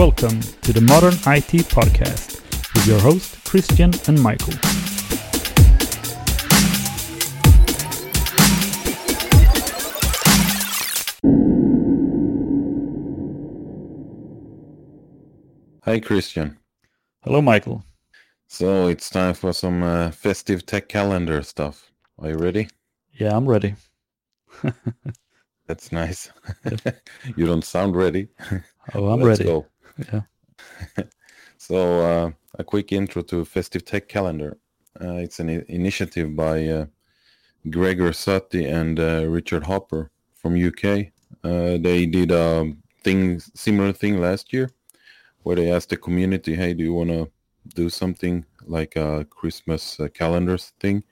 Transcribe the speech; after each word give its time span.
Welcome 0.00 0.40
to 0.62 0.72
the 0.72 0.80
Modern 0.80 1.12
IT 1.12 1.68
Podcast 1.68 2.40
with 2.72 2.86
your 2.86 2.98
host 3.00 3.44
Christian 3.44 3.92
and 4.08 4.18
Michael. 4.22 4.54
Hi, 15.84 16.00
Christian. 16.00 16.56
Hello, 17.22 17.42
Michael. 17.42 17.84
So 18.46 18.86
it's 18.86 19.10
time 19.10 19.34
for 19.34 19.52
some 19.52 19.82
uh, 19.82 20.12
festive 20.12 20.64
tech 20.64 20.88
calendar 20.88 21.42
stuff. 21.42 21.92
Are 22.18 22.30
you 22.30 22.38
ready? 22.38 22.68
Yeah, 23.12 23.36
I'm 23.36 23.46
ready. 23.46 23.74
That's 25.66 25.92
nice. 25.92 26.30
you 27.36 27.44
don't 27.44 27.66
sound 27.66 27.94
ready. 27.96 28.28
Oh, 28.94 29.08
I'm 29.08 29.20
Let's 29.20 29.40
ready. 29.40 29.44
go. 29.44 29.66
Yeah. 29.98 30.22
So 31.58 32.00
uh, 32.00 32.30
a 32.58 32.64
quick 32.64 32.90
intro 32.90 33.20
to 33.22 33.44
festive 33.44 33.84
tech 33.84 34.08
calendar. 34.08 34.56
Uh, 35.00 35.16
it's 35.16 35.40
an 35.40 35.50
initiative 35.68 36.34
by 36.34 36.66
uh, 36.66 36.86
Gregor 37.68 38.12
Suttie 38.12 38.66
and 38.66 38.98
uh, 38.98 39.26
Richard 39.28 39.66
Hooper 39.66 40.10
from 40.34 40.56
UK. 40.56 41.12
Uh, 41.44 41.76
they 41.78 42.06
did 42.06 42.30
a 42.32 42.72
thing 43.04 43.40
similar 43.54 43.92
thing 43.92 44.20
last 44.20 44.52
year, 44.54 44.70
where 45.42 45.56
they 45.56 45.70
asked 45.70 45.90
the 45.90 45.98
community, 45.98 46.54
"Hey, 46.54 46.72
do 46.74 46.82
you 46.82 46.94
want 46.94 47.10
to 47.10 47.30
do 47.74 47.90
something 47.90 48.46
like 48.66 48.96
a 48.96 49.26
Christmas 49.28 50.00
uh, 50.00 50.08
calendars 50.08 50.72
thing?" 50.80 51.04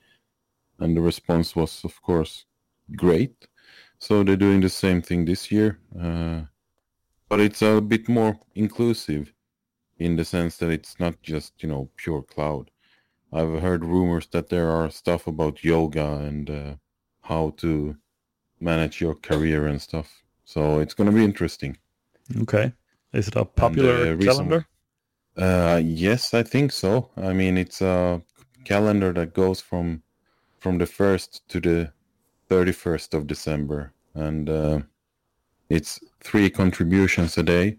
And 0.78 0.96
the 0.96 1.02
response 1.02 1.54
was, 1.54 1.84
of 1.84 2.00
course, 2.02 2.46
great. 2.96 3.48
So 3.98 4.24
they're 4.24 4.36
doing 4.36 4.60
the 4.60 4.70
same 4.70 5.02
thing 5.02 5.24
this 5.26 5.52
year, 5.52 5.78
but 7.28 7.40
it's 7.40 7.62
a 7.62 7.80
bit 7.80 8.08
more 8.08 8.38
inclusive 8.54 9.32
in 9.98 10.16
the 10.16 10.24
sense 10.24 10.56
that 10.58 10.70
it's 10.70 10.98
not 10.98 11.20
just 11.22 11.62
you 11.62 11.68
know 11.68 11.90
pure 11.96 12.22
cloud. 12.22 12.70
I've 13.32 13.60
heard 13.60 13.84
rumors 13.84 14.26
that 14.28 14.48
there 14.48 14.70
are 14.70 14.90
stuff 14.90 15.26
about 15.26 15.64
yoga 15.64 16.14
and 16.14 16.48
uh, 16.50 16.74
how 17.22 17.50
to 17.58 17.96
manage 18.60 19.00
your 19.00 19.14
career 19.14 19.66
and 19.66 19.80
stuff. 19.80 20.22
So 20.44 20.78
it's 20.78 20.94
going 20.94 21.10
to 21.10 21.16
be 21.16 21.24
interesting. 21.24 21.76
Okay. 22.40 22.72
Is 23.12 23.28
it 23.28 23.36
a 23.36 23.44
popular 23.44 24.12
uh, 24.12 24.16
calendar? 24.16 24.66
Uh, 25.36 25.80
yes, 25.84 26.34
I 26.34 26.42
think 26.42 26.72
so. 26.72 27.10
I 27.16 27.32
mean, 27.32 27.58
it's 27.58 27.80
a 27.80 28.22
calendar 28.64 29.12
that 29.12 29.34
goes 29.34 29.60
from 29.60 30.02
from 30.58 30.78
the 30.78 30.86
first 30.86 31.48
to 31.48 31.60
the 31.60 31.92
thirty 32.48 32.72
first 32.72 33.14
of 33.14 33.26
December, 33.26 33.92
and 34.14 34.50
uh, 34.50 34.80
it's 35.68 36.00
three 36.20 36.50
contributions 36.50 37.38
a 37.38 37.42
day 37.42 37.76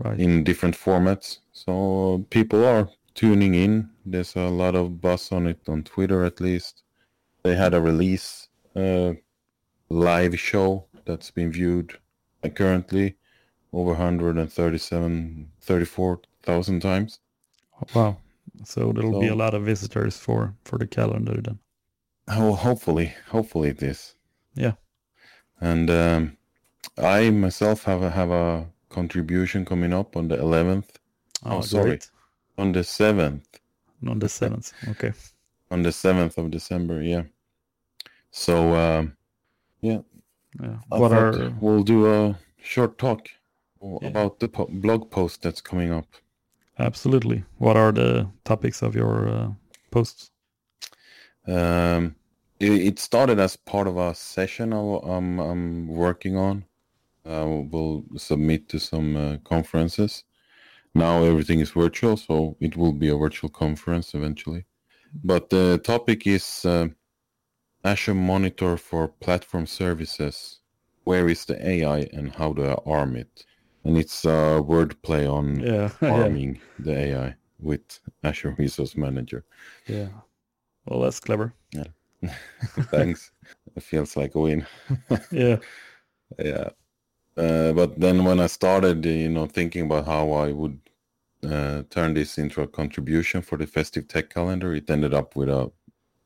Right. 0.00 0.18
in 0.18 0.42
different 0.44 0.76
formats. 0.76 1.38
So 1.52 2.26
people 2.30 2.64
are 2.64 2.88
tuning 3.14 3.54
in. 3.54 3.90
There's 4.04 4.34
a 4.34 4.48
lot 4.48 4.74
of 4.74 5.00
buzz 5.00 5.30
on 5.30 5.46
it 5.46 5.60
on 5.68 5.84
Twitter, 5.84 6.24
at 6.24 6.40
least. 6.40 6.82
They 7.44 7.54
had 7.54 7.74
a 7.74 7.80
release 7.80 8.48
uh, 8.74 9.12
live 9.90 10.38
show 10.38 10.86
that's 11.04 11.30
been 11.30 11.52
viewed 11.52 11.96
currently 12.56 13.16
over 13.72 13.90
137, 13.90 15.50
34,000 15.60 16.80
times. 16.80 17.20
Wow. 17.94 18.16
So 18.64 18.92
there'll 18.92 19.20
be 19.20 19.28
a 19.28 19.34
lot 19.34 19.54
of 19.54 19.62
visitors 19.64 20.16
for 20.16 20.54
for 20.64 20.78
the 20.78 20.86
calendar 20.86 21.40
then. 21.40 21.58
Oh, 22.28 22.54
hopefully, 22.54 23.12
hopefully 23.28 23.68
it 23.70 23.82
is. 23.82 24.14
Yeah. 24.54 24.72
And 25.60 25.90
um, 25.90 26.36
I 26.98 27.30
myself 27.30 27.84
have 27.84 28.02
a, 28.02 28.10
have 28.10 28.30
a 28.30 28.66
contribution 28.88 29.64
coming 29.64 29.92
up 29.92 30.16
on 30.16 30.28
the 30.28 30.36
11th, 30.36 30.88
Oh, 31.44 31.60
sorry. 31.60 31.84
great. 31.90 32.10
on 32.56 32.72
the 32.72 32.80
7th, 32.84 33.42
On 34.06 34.18
the 34.18 34.28
seventh. 34.28 34.72
Okay. 34.88 35.12
on 35.70 35.82
the 35.82 35.90
7th 35.90 36.38
of 36.38 36.50
December. 36.50 37.02
Yeah. 37.02 37.24
So 38.30 38.74
um, 38.74 39.16
Yeah. 39.80 40.00
I 40.92 40.98
what 40.98 41.12
are 41.12 41.50
we'll 41.60 41.82
do 41.82 42.06
a 42.12 42.38
short 42.62 42.96
talk 42.98 43.28
Yeah. 43.82 44.08
about 44.08 44.38
the 44.38 44.48
po- 44.48 44.68
blog 44.70 45.10
post 45.10 45.42
that's 45.42 45.60
coming 45.60 45.92
up. 45.92 46.06
absolutely? 46.78 47.44
What 47.58 47.76
are 47.76 47.92
the 47.92 48.28
topics 48.44 48.82
of 48.82 48.94
your 48.94 49.28
uh, 49.28 49.50
posts? 49.90 50.30
Um, 51.46 52.14
it, 52.60 52.72
it 52.72 52.98
started 52.98 53.38
as 53.40 53.56
part 53.56 53.86
of 53.88 53.96
a 53.96 54.14
session 54.14 54.72
I- 54.72 55.00
I'm, 55.16 55.38
I'm 55.40 55.88
working 55.88 56.36
on. 56.36 56.64
Uh, 57.26 57.62
we'll 57.70 58.04
submit 58.16 58.68
to 58.68 58.78
some 58.78 59.16
uh, 59.16 59.36
conferences. 59.44 60.24
Now 60.94 61.24
everything 61.24 61.60
is 61.60 61.70
virtual, 61.70 62.16
so 62.16 62.56
it 62.60 62.76
will 62.76 62.92
be 62.92 63.08
a 63.08 63.16
virtual 63.16 63.50
conference 63.50 64.14
eventually. 64.14 64.66
But 65.24 65.50
the 65.50 65.78
topic 65.78 66.26
is 66.26 66.64
uh, 66.64 66.88
Azure 67.84 68.14
Monitor 68.14 68.76
for 68.76 69.08
Platform 69.08 69.66
Services. 69.66 70.60
Where 71.04 71.28
is 71.28 71.44
the 71.44 71.56
AI 71.68 72.00
and 72.12 72.32
how 72.32 72.52
do 72.52 72.64
I 72.64 72.76
arm 72.86 73.16
it? 73.16 73.44
And 73.84 73.98
it's 73.98 74.24
a 74.24 74.62
wordplay 74.62 75.30
on 75.30 75.60
Yeah. 75.60 75.90
yeah. 76.02 76.10
arming 76.12 76.60
the 76.78 76.96
AI 76.96 77.34
with 77.58 78.00
Azure 78.22 78.54
Resource 78.58 78.96
Manager. 78.96 79.44
Yeah. 79.86 80.08
Well, 80.86 81.00
that's 81.00 81.20
clever. 81.20 81.54
Yeah. 81.72 81.88
Thanks. 82.90 83.32
it 83.76 83.82
feels 83.82 84.16
like 84.16 84.34
a 84.34 84.40
win. 84.40 84.66
Yeah. 85.30 85.58
Yeah. 86.38 86.70
Uh, 87.36 87.72
but 87.72 87.98
then 87.98 88.24
when 88.24 88.38
I 88.38 88.46
started, 88.46 89.04
uh, 89.04 89.08
you 89.08 89.28
know, 89.28 89.46
thinking 89.46 89.82
about 89.86 90.06
how 90.06 90.32
I 90.32 90.52
would 90.52 90.78
uh, 91.42 91.82
turn 91.90 92.14
this 92.14 92.38
into 92.38 92.62
a 92.62 92.68
contribution 92.68 93.42
for 93.42 93.58
the 93.58 93.66
festive 93.66 94.06
tech 94.06 94.30
calendar, 94.30 94.74
it 94.74 94.88
ended 94.88 95.12
up 95.12 95.34
with 95.34 95.48
a 95.48 95.70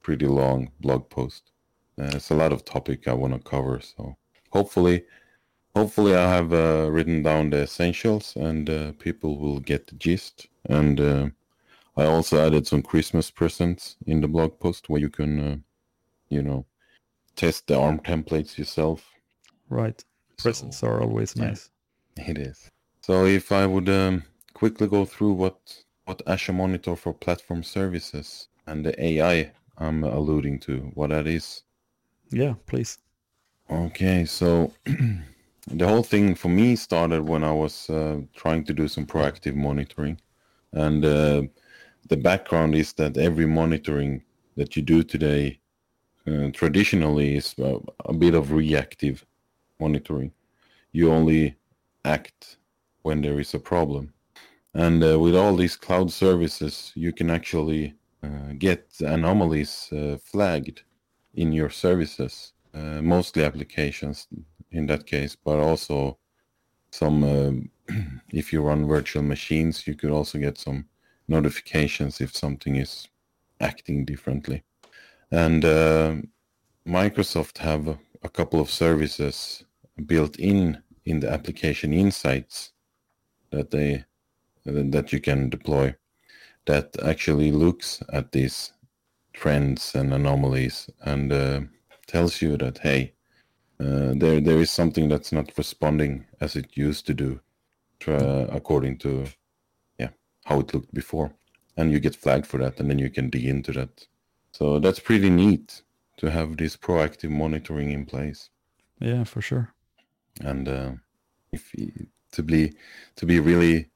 pretty 0.03 0.27
long 0.27 0.71
blog 0.81 1.09
post. 1.09 1.51
Uh, 1.99 2.11
it's 2.15 2.31
a 2.31 2.35
lot 2.35 2.53
of 2.53 2.65
topic 2.65 3.09
I 3.09 3.15
want 3.15 3.33
to 3.33 3.41
cover, 3.41 3.81
so 3.81 4.17
hopefully, 4.51 5.05
hopefully 5.75 6.15
I 6.15 6.31
have 6.35 6.53
uh, 6.53 6.89
written 6.91 7.23
down 7.23 7.51
the 7.51 7.63
essentials 7.63 8.37
and 8.37 8.69
uh, 8.69 8.93
people 8.99 9.39
will 9.39 9.61
get 9.61 9.87
the 9.87 9.97
gist. 9.97 10.47
And 10.67 11.01
I 11.97 12.05
also 12.05 12.47
added 12.47 12.67
some 12.67 12.83
Christmas 12.83 13.31
presents 13.31 13.97
in 14.07 14.21
the 14.21 14.29
blog 14.29 14.61
post 14.61 14.89
where 14.89 15.01
you 15.01 15.09
can, 15.09 15.65
you 16.29 16.43
know, 16.43 16.67
test 17.35 17.67
the 17.67 17.79
ARM 17.79 17.99
templates 18.01 18.59
yourself. 18.59 19.11
Right. 19.69 20.05
Presents 20.39 20.83
are 20.83 21.03
always 21.03 21.35
yeah. 21.37 21.49
nice. 21.49 21.71
It 22.17 22.39
is. 22.39 22.71
So 23.03 23.27
if 23.27 23.53
I 23.53 23.67
would 23.67 23.89
um, 23.89 24.25
quickly 24.55 24.87
go 24.87 25.05
through 25.05 25.33
what 25.33 25.59
what 26.05 26.23
Azure 26.27 26.53
Monitor 26.53 26.97
for 26.97 27.13
Platform 27.13 27.63
Services 27.63 28.49
and 28.67 28.85
the 28.85 28.95
AI 29.03 29.53
I'm 29.77 30.05
alluding 30.05 30.61
to, 30.61 30.91
what 30.95 31.11
that 31.11 31.27
is. 31.27 31.63
Yeah. 32.31 32.55
Please. 32.67 32.99
Okay, 33.71 34.25
so 34.25 34.73
the 35.67 35.87
whole 35.87 36.03
thing 36.03 36.35
for 36.35 36.49
me 36.49 36.77
started 36.77 37.29
when 37.29 37.45
I 37.45 37.53
was 37.53 37.91
uh, 37.91 38.21
trying 38.35 38.65
to 38.65 38.73
do 38.73 38.89
some 38.89 39.07
proactive 39.07 39.55
monitoring, 39.55 40.19
and 40.73 41.05
uh, 41.05 41.43
the 42.09 42.17
background 42.17 42.75
is 42.75 42.95
that 42.95 43.19
every 43.19 43.47
monitoring 43.47 44.23
that 44.57 44.75
you 44.75 44.83
do 44.83 45.03
today 45.03 45.61
uh, 46.27 46.49
traditionally 46.53 47.37
is 47.37 47.55
uh, 47.59 47.79
a 48.07 48.15
bit 48.15 48.35
of 48.35 48.53
reactive 48.53 49.25
monitoring. 49.81 50.33
You 50.93 51.13
only 51.13 51.57
act 52.05 52.59
when 53.03 53.23
there 53.23 53.41
is 53.41 53.55
a 53.55 53.59
problem, 53.59 54.13
and 54.75 55.03
uh, 55.03 55.19
with 55.19 55.37
all 55.37 55.57
these 55.57 55.77
cloud 55.77 56.11
services, 56.11 56.93
you 56.95 57.13
can 57.13 57.31
actually 57.31 57.95
uh, 58.23 58.53
get 58.59 58.87
anomalies 59.01 59.93
uh, 59.93 60.17
flagged 60.23 60.83
in 61.35 61.53
your 61.53 61.71
services 61.71 62.53
uh, 62.75 63.01
mostly 63.03 63.45
applications 63.45 64.27
in 64.73 64.87
that 64.87 65.07
case, 65.07 65.37
but 65.37 65.59
also 65.59 66.19
some. 66.91 67.25
um 67.25 67.71
if 68.33 68.53
you 68.53 68.61
run 68.61 68.87
virtual 68.87 69.23
machines, 69.23 69.87
you 69.87 69.95
could 69.95 70.11
also 70.11 70.39
get 70.39 70.59
some 70.59 70.85
notifications 71.27 72.21
if 72.21 72.37
something 72.37 72.77
is 72.77 73.09
acting 73.61 74.05
differently. 74.05 74.63
And 75.31 75.65
uh, 75.65 76.17
Microsoft 76.87 77.59
have 77.59 77.89
a, 77.89 77.99
a 78.23 78.29
couple 78.29 78.61
of 78.61 78.71
services 78.71 79.65
built 80.07 80.39
in 80.39 80.83
in 81.05 81.21
the 81.21 81.31
application 81.31 81.93
insights 81.93 82.73
that 83.51 83.71
they 83.71 84.05
that 84.65 85.13
you 85.13 85.21
can 85.21 85.49
deploy 85.49 85.95
that 86.67 86.95
actually 87.03 87.51
looks 87.51 88.03
at 88.13 88.33
these 88.33 88.73
trends 89.33 89.95
and 89.95 90.13
anomalies 90.13 90.91
and 91.03 91.33
uh, 91.33 91.61
tells 92.07 92.43
you 92.43 92.57
that 92.57 92.79
hey 92.79 93.13
uh, 93.81 94.13
there 94.17 94.41
there 94.41 94.59
is 94.59 94.71
something 94.71 95.09
that's 95.09 95.33
not 95.33 95.57
responding 95.57 96.27
as 96.41 96.57
it 96.57 96.77
used 96.77 97.07
to 97.07 97.15
do 97.15 97.41
uh, 98.07 98.47
according 98.51 98.97
to 98.99 99.27
yeah 99.99 100.11
how 100.45 100.61
it 100.61 100.73
looked 100.73 100.95
before. 100.95 101.33
And 101.77 101.93
you 101.93 102.01
get 102.01 102.17
flagged 102.17 102.47
for 102.47 102.59
that 102.59 102.81
and 102.81 102.91
then 102.91 102.99
you 102.99 103.11
can 103.11 103.31
dig 103.31 103.45
into 103.45 103.73
that. 103.73 104.07
So 104.53 104.79
that's 104.81 104.99
pretty 104.99 105.31
neat 105.31 105.83
to 106.17 106.31
have 106.31 106.57
this 106.57 106.77
proactive 106.77 107.31
monitoring 107.31 107.93
in 107.93 108.05
place. 108.05 108.51
Yeah, 109.01 109.25
for 109.25 109.41
sure. 109.41 109.73
And 110.41 110.69
uh, 110.69 110.91
if 111.53 111.73
to 112.33 112.43
be 112.43 112.73
to 113.17 113.27
be 113.27 113.41
really 113.41 113.91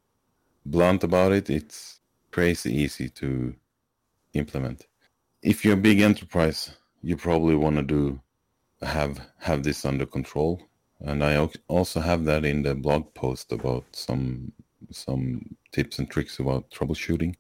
blunt 0.67 1.05
about 1.05 1.33
it, 1.33 1.51
it's 1.51 2.01
crazy 2.31 2.75
easy 2.75 3.09
to 3.09 3.55
implement. 4.35 4.87
If 5.43 5.65
you're 5.65 5.75
a 5.75 5.89
big 5.89 6.01
enterprise, 6.01 6.71
you 7.03 7.17
probably 7.17 7.55
want 7.55 7.77
to 7.77 7.83
do 7.83 8.21
have 8.83 9.21
have 9.39 9.63
this 9.63 9.85
under 9.85 10.07
control, 10.07 10.63
and 11.01 11.23
I 11.23 11.49
also 11.69 12.01
have 12.01 12.25
that 12.25 12.45
in 12.45 12.63
the 12.63 12.75
blog 12.75 13.13
post 13.15 13.53
about 13.53 13.85
some 13.93 14.53
some 14.91 15.57
tips 15.73 15.99
and 15.99 16.11
tricks 16.11 16.39
about 16.39 16.71
troubleshooting, 16.71 17.35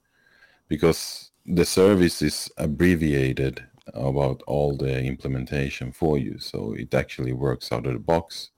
because 0.68 1.30
the 1.46 1.64
service 1.64 2.22
is 2.22 2.50
abbreviated 2.56 3.64
about 3.94 4.42
all 4.46 4.76
the 4.76 5.02
implementation 5.02 5.90
for 5.92 6.16
you, 6.18 6.38
so 6.38 6.72
it 6.74 6.94
actually 6.94 7.32
works 7.32 7.72
out 7.72 7.86
of 7.86 7.94
the 7.94 7.98
box. 7.98 8.50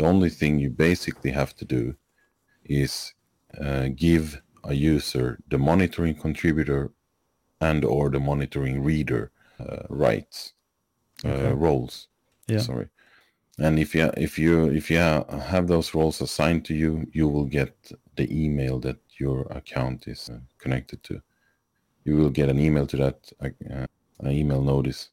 The 0.00 0.06
only 0.06 0.30
thing 0.30 0.58
you 0.58 0.70
basically 0.70 1.30
have 1.32 1.54
to 1.56 1.66
do 1.66 1.94
is 2.64 3.12
uh, 3.60 3.88
give 3.94 4.40
a 4.64 4.72
user 4.72 5.38
the 5.50 5.58
monitoring 5.58 6.14
contributor 6.14 6.90
and 7.60 7.84
or 7.84 8.08
the 8.08 8.18
monitoring 8.18 8.82
reader 8.82 9.30
uh, 9.58 9.82
rights 9.90 10.54
uh, 11.22 11.28
okay. 11.28 11.52
roles. 11.52 12.08
Yeah. 12.46 12.60
Sorry. 12.60 12.88
And 13.58 13.78
if 13.78 13.94
you 13.94 14.10
if 14.16 14.38
you 14.38 14.70
if 14.70 14.90
you 14.90 14.96
have 14.96 15.68
those 15.68 15.92
roles 15.94 16.22
assigned 16.22 16.64
to 16.64 16.74
you, 16.74 17.06
you 17.12 17.28
will 17.28 17.44
get 17.44 17.92
the 18.16 18.26
email 18.44 18.78
that 18.80 19.00
your 19.18 19.42
account 19.52 20.08
is 20.08 20.30
uh, 20.30 20.38
connected 20.56 21.02
to. 21.04 21.20
You 22.04 22.16
will 22.16 22.30
get 22.30 22.48
an 22.48 22.58
email 22.58 22.86
to 22.86 22.96
that 22.96 23.32
uh, 23.42 23.86
an 24.20 24.30
email 24.30 24.62
notice, 24.62 25.10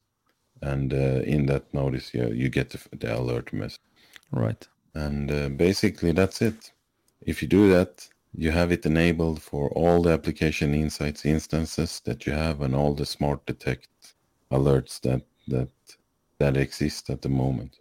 and 0.62 0.94
uh, 0.94 1.24
in 1.26 1.46
that 1.48 1.74
notice, 1.74 2.14
yeah, 2.14 2.28
you 2.28 2.48
get 2.48 2.70
the, 2.70 2.80
the 2.96 3.20
alert 3.20 3.52
message. 3.52 3.82
Right. 4.32 4.66
And 4.94 5.32
uh, 5.32 5.50
basically, 5.50 6.12
that's 6.12 6.42
it. 6.42 6.72
If 7.22 7.42
you 7.42 7.48
do 7.48 7.70
that, 7.70 8.08
you 8.34 8.52
have 8.52 8.72
it 8.72 8.86
enabled 8.86 9.42
for 9.42 9.70
all 9.72 10.02
the 10.02 10.12
application 10.12 10.74
insights 10.74 11.26
instances 11.26 12.02
that 12.06 12.26
you 12.26 12.34
have 12.34 12.62
and 12.62 12.76
all 12.76 12.94
the 12.94 13.06
smart 13.06 13.46
detect 13.46 13.90
alerts 14.52 15.00
that 15.02 15.24
that 15.48 15.70
that 16.40 16.58
exist 16.58 17.10
at 17.10 17.22
the 17.22 17.30
moment. 17.30 17.80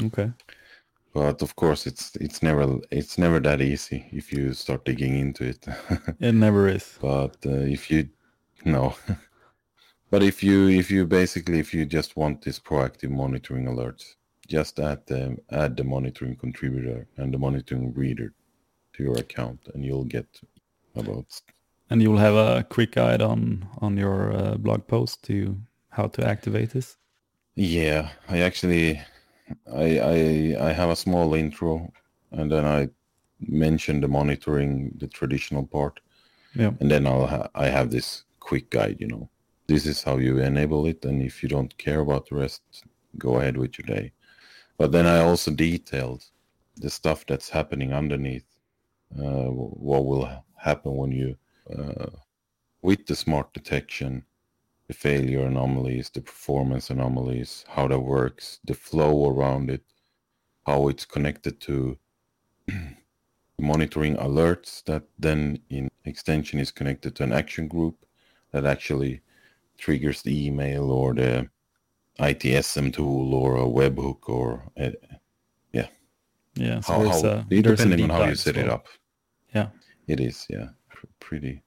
Okay. 0.00 0.30
But 1.12 1.42
of 1.42 1.54
course, 1.56 1.86
it's 1.86 2.16
it's 2.16 2.42
never 2.42 2.80
it's 2.90 3.18
never 3.18 3.38
that 3.40 3.60
easy 3.60 4.06
if 4.12 4.32
you 4.32 4.52
start 4.52 4.84
digging 4.84 5.16
into 5.18 5.44
it. 5.44 5.64
it 6.20 6.34
never 6.34 6.68
is. 6.68 6.98
But 7.00 7.36
uh, 7.46 7.64
if 7.76 7.90
you 7.90 8.08
no, 8.64 8.94
but 10.10 10.22
if 10.22 10.42
you 10.42 10.68
if 10.68 10.90
you 10.90 11.06
basically 11.06 11.60
if 11.60 11.72
you 11.72 11.86
just 11.86 12.16
want 12.16 12.42
this 12.42 12.58
proactive 12.58 13.10
monitoring 13.10 13.66
alerts, 13.66 14.16
just 14.48 14.78
add 14.78 15.06
the 15.06 15.36
add 15.50 15.76
the 15.76 15.84
monitoring 15.84 16.36
contributor 16.36 17.06
and 17.16 17.32
the 17.32 17.38
monitoring 17.38 17.92
reader 17.94 18.32
to 18.94 19.02
your 19.02 19.18
account, 19.18 19.60
and 19.74 19.84
you'll 19.84 20.04
get 20.04 20.26
about. 20.96 21.26
And 21.90 22.02
you'll 22.02 22.18
have 22.18 22.34
a 22.34 22.64
quick 22.64 22.92
guide 22.92 23.22
on 23.22 23.68
on 23.78 23.96
your 23.96 24.32
uh, 24.32 24.54
blog 24.56 24.86
post 24.86 25.22
to 25.24 25.56
how 25.90 26.08
to 26.08 26.26
activate 26.26 26.70
this. 26.70 26.96
Yeah, 27.56 28.10
I 28.28 28.40
actually, 28.40 29.00
I 29.72 29.98
I 29.98 30.68
I 30.68 30.72
have 30.72 30.90
a 30.90 30.96
small 30.96 31.34
intro, 31.34 31.92
and 32.32 32.50
then 32.50 32.64
I 32.64 32.88
mention 33.40 34.00
the 34.00 34.08
monitoring, 34.08 34.92
the 34.98 35.06
traditional 35.06 35.66
part. 35.66 36.00
Yeah. 36.54 36.72
And 36.80 36.90
then 36.90 37.06
I'll 37.06 37.26
ha- 37.26 37.50
I 37.54 37.66
have 37.66 37.90
this 37.90 38.24
quick 38.40 38.70
guide. 38.70 38.96
You 39.00 39.08
know, 39.08 39.28
this 39.66 39.86
is 39.86 40.02
how 40.02 40.18
you 40.18 40.38
enable 40.38 40.86
it, 40.86 41.04
and 41.04 41.22
if 41.22 41.42
you 41.42 41.48
don't 41.48 41.76
care 41.78 42.00
about 42.00 42.28
the 42.28 42.36
rest, 42.36 42.62
go 43.18 43.36
ahead 43.36 43.56
with 43.56 43.78
your 43.78 43.86
day. 43.96 44.12
But 44.76 44.92
then 44.92 45.06
I 45.06 45.20
also 45.20 45.50
detailed 45.50 46.24
the 46.76 46.90
stuff 46.90 47.24
that's 47.26 47.48
happening 47.48 47.92
underneath 47.92 48.44
uh, 49.16 49.48
what 49.48 50.06
will 50.06 50.28
happen 50.56 50.96
when 50.96 51.12
you, 51.12 51.36
uh, 51.76 52.10
with 52.82 53.06
the 53.06 53.14
smart 53.14 53.52
detection, 53.52 54.24
the 54.88 54.94
failure 54.94 55.46
anomalies, 55.46 56.10
the 56.10 56.20
performance 56.20 56.90
anomalies, 56.90 57.64
how 57.68 57.86
that 57.88 58.00
works, 58.00 58.58
the 58.64 58.74
flow 58.74 59.30
around 59.30 59.70
it, 59.70 59.82
how 60.66 60.88
it's 60.88 61.04
connected 61.04 61.60
to 61.60 61.96
monitoring 63.58 64.16
alerts 64.16 64.82
that 64.84 65.04
then 65.18 65.60
in 65.70 65.88
extension 66.04 66.58
is 66.58 66.70
connected 66.70 67.14
to 67.14 67.22
an 67.22 67.32
action 67.32 67.68
group 67.68 68.04
that 68.50 68.66
actually 68.66 69.20
triggers 69.78 70.22
the 70.22 70.46
email 70.46 70.90
or 70.90 71.14
the 71.14 71.48
ITSM 72.18 72.92
tool 72.92 73.34
or 73.34 73.56
a 73.56 73.66
webhook 73.66 74.28
or 74.28 74.62
uh, 74.78 74.90
yeah. 75.72 75.88
Yeah, 76.54 76.80
so 76.80 76.92
how, 76.92 77.22
how, 77.22 77.44
depending 77.48 78.10
on 78.10 78.10
how 78.10 78.24
you 78.26 78.36
set 78.36 78.56
it 78.56 78.68
up. 78.68 78.86
Yeah. 79.54 79.68
It 80.06 80.20
is, 80.20 80.46
yeah. 80.48 80.68
Pretty. 81.18 81.62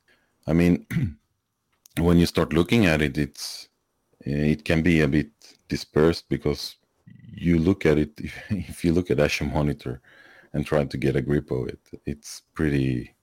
I 0.46 0.54
mean, 0.54 0.86
when 2.00 2.18
you 2.18 2.26
start 2.26 2.54
looking 2.54 2.86
at 2.86 3.02
it, 3.02 3.18
it's 3.18 3.70
it 4.22 4.66
can 4.66 4.82
be 4.82 5.02
a 5.02 5.08
bit 5.08 5.32
dispersed 5.68 6.30
because 6.30 6.76
you 7.34 7.58
look 7.58 7.86
at 7.86 7.98
it. 7.98 8.20
If 8.50 8.86
you 8.86 8.94
look 8.94 9.12
at 9.12 9.20
Azure 9.20 9.46
Monitor 9.46 10.02
and 10.54 10.66
try 10.66 10.86
to 10.86 10.98
get 10.98 11.16
a 11.16 11.22
grip 11.22 11.52
of 11.52 11.68
it, 11.68 11.80
it's 12.06 12.44
pretty. 12.54 13.14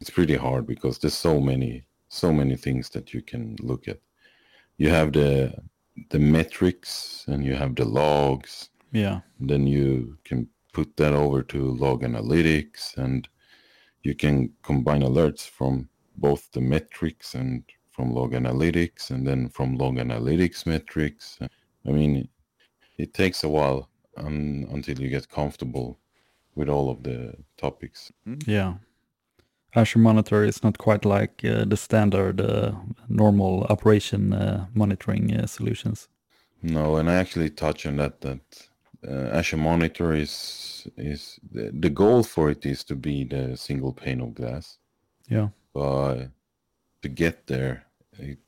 It's 0.00 0.10
pretty 0.10 0.36
hard 0.36 0.66
because 0.66 0.98
there's 0.98 1.14
so 1.14 1.40
many 1.40 1.86
so 2.08 2.32
many 2.32 2.56
things 2.56 2.90
that 2.90 3.12
you 3.12 3.22
can 3.22 3.56
look 3.60 3.88
at. 3.88 3.98
You 4.78 4.90
have 4.90 5.12
the 5.12 5.54
the 6.10 6.18
metrics 6.18 7.24
and 7.28 7.44
you 7.44 7.54
have 7.54 7.74
the 7.74 7.84
logs. 7.84 8.70
Yeah. 8.92 9.20
Then 9.40 9.66
you 9.66 10.18
can 10.24 10.48
put 10.72 10.96
that 10.96 11.12
over 11.12 11.42
to 11.42 11.74
log 11.74 12.02
analytics 12.02 12.96
and 12.96 13.28
you 14.02 14.14
can 14.14 14.52
combine 14.62 15.02
alerts 15.02 15.48
from 15.48 15.88
both 16.16 16.50
the 16.52 16.60
metrics 16.60 17.34
and 17.34 17.64
from 17.90 18.12
log 18.12 18.32
analytics 18.32 19.10
and 19.10 19.26
then 19.26 19.48
from 19.48 19.76
log 19.76 19.96
analytics 19.96 20.66
metrics. 20.66 21.38
I 21.40 21.90
mean, 21.90 22.28
it 22.98 23.14
takes 23.14 23.42
a 23.42 23.48
while 23.48 23.88
um, 24.16 24.66
until 24.70 25.00
you 25.00 25.08
get 25.08 25.28
comfortable 25.28 25.98
with 26.54 26.68
all 26.68 26.90
of 26.90 27.02
the 27.02 27.34
topics. 27.56 28.12
Yeah. 28.46 28.74
Azure 29.76 29.98
Monitor 29.98 30.42
is 30.42 30.62
not 30.62 30.78
quite 30.78 31.04
like 31.04 31.44
uh, 31.44 31.64
the 31.66 31.76
standard 31.76 32.40
uh, 32.40 32.72
normal 33.08 33.64
operation 33.64 34.32
uh, 34.32 34.66
monitoring 34.74 35.36
uh, 35.36 35.46
solutions. 35.46 36.08
No, 36.62 36.96
and 36.96 37.10
I 37.10 37.14
actually 37.14 37.50
touch 37.50 37.86
on 37.86 37.96
that 37.96 38.20
that 38.22 38.68
uh, 39.06 39.36
Azure 39.38 39.58
Monitor 39.58 40.14
is 40.14 40.88
is 40.96 41.38
the, 41.52 41.70
the 41.72 41.90
goal 41.90 42.22
for 42.22 42.50
it 42.50 42.64
is 42.64 42.84
to 42.84 42.94
be 42.94 43.24
the 43.24 43.56
single 43.56 43.92
pane 43.92 44.20
of 44.20 44.34
glass. 44.34 44.78
Yeah. 45.28 45.48
But 45.74 46.30
to 47.02 47.08
get 47.08 47.46
there, 47.46 47.84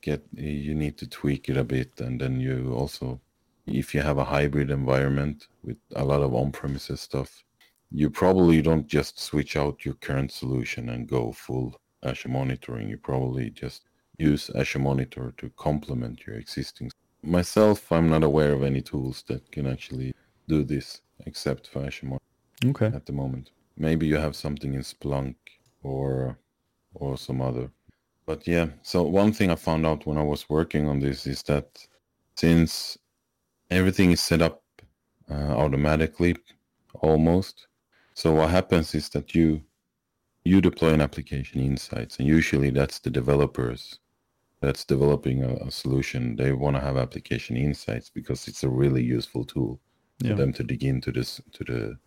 get 0.01 0.23
you 0.33 0.75
need 0.75 0.97
to 0.99 1.07
tweak 1.07 1.49
it 1.49 1.57
a 1.57 1.65
bit, 1.65 2.01
and 2.01 2.21
then 2.21 2.41
you 2.41 2.73
also, 2.75 3.21
if 3.67 3.95
you 3.95 4.01
have 4.01 4.19
a 4.19 4.25
hybrid 4.25 4.71
environment 4.71 5.49
with 5.63 5.77
a 5.95 6.05
lot 6.05 6.23
of 6.23 6.35
on-premises 6.35 7.01
stuff, 7.01 7.45
you 7.91 8.11
probably 8.11 8.61
don't 8.63 8.87
just 8.87 9.19
switch 9.19 9.57
out 9.57 9.85
your 9.85 9.95
current 9.95 10.31
solution 10.31 10.91
and 10.91 11.09
go 11.09 11.33
full 11.33 11.75
Azure 12.03 12.29
monitoring. 12.29 12.89
You 12.89 12.99
probably 12.99 13.51
just 13.51 13.85
use 14.19 14.51
Azure 14.55 14.81
Monitor 14.81 15.33
to 15.39 15.51
complement 15.57 16.27
your 16.27 16.37
existing. 16.37 16.91
Myself, 17.23 17.91
I'm 17.91 18.11
not 18.11 18.23
aware 18.23 18.53
of 18.53 18.63
any 18.63 18.83
tools 18.83 19.25
that 19.29 19.51
can 19.51 19.67
actually 19.67 20.15
do 20.49 20.63
this 20.65 21.01
except 21.27 21.69
for 21.69 21.85
Azure 21.85 22.19
okay. 22.65 22.87
at 22.87 23.07
the 23.07 23.13
moment. 23.13 23.51
Maybe 23.77 24.07
you 24.07 24.17
have 24.17 24.37
something 24.37 24.75
in 24.75 24.83
Splunk 24.83 25.37
or 25.83 26.39
or 26.95 27.17
some 27.17 27.41
other. 27.41 27.71
But 28.27 28.47
yeah, 28.47 28.69
so 28.83 29.03
one 29.03 29.33
thing 29.33 29.51
I 29.51 29.55
found 29.55 29.87
out 29.87 30.07
when 30.07 30.19
I 30.19 30.23
was 30.23 30.49
working 30.51 30.89
on 30.89 31.01
this 31.01 31.27
is 31.27 31.43
that 31.45 31.87
since 32.37 32.99
everything 33.71 34.11
is 34.13 34.21
set 34.21 34.43
up 34.43 34.63
uh, 35.31 35.35
automatically 35.35 36.37
almost, 36.95 37.69
so 38.19 38.33
what 38.33 38.51
happens 38.51 38.95
is 38.95 39.09
that 39.11 39.35
you 39.35 39.63
you 40.45 40.61
deploy 40.61 40.93
an 40.93 41.01
application 41.01 41.61
insights 41.61 42.19
and 42.19 42.27
usually 42.27 42.71
that's 42.71 42.99
the 43.01 43.11
developers 43.11 43.99
that's 44.61 44.85
developing 44.85 45.45
a, 45.45 45.55
a 45.69 45.71
solution 45.71 46.37
they 46.37 46.53
want 46.53 46.75
to 46.77 46.81
have 46.89 46.97
application 46.97 47.57
insights 47.57 48.11
because 48.11 48.49
it's 48.49 48.65
a 48.65 48.69
really 48.69 49.03
useful 49.03 49.45
tool 49.45 49.81
yeah. 50.21 50.31
for 50.31 50.37
them 50.37 50.53
to 50.53 50.65
dig 50.65 50.83
into 50.83 51.13
this 51.13 51.41
to 51.53 51.65
the 51.65 51.99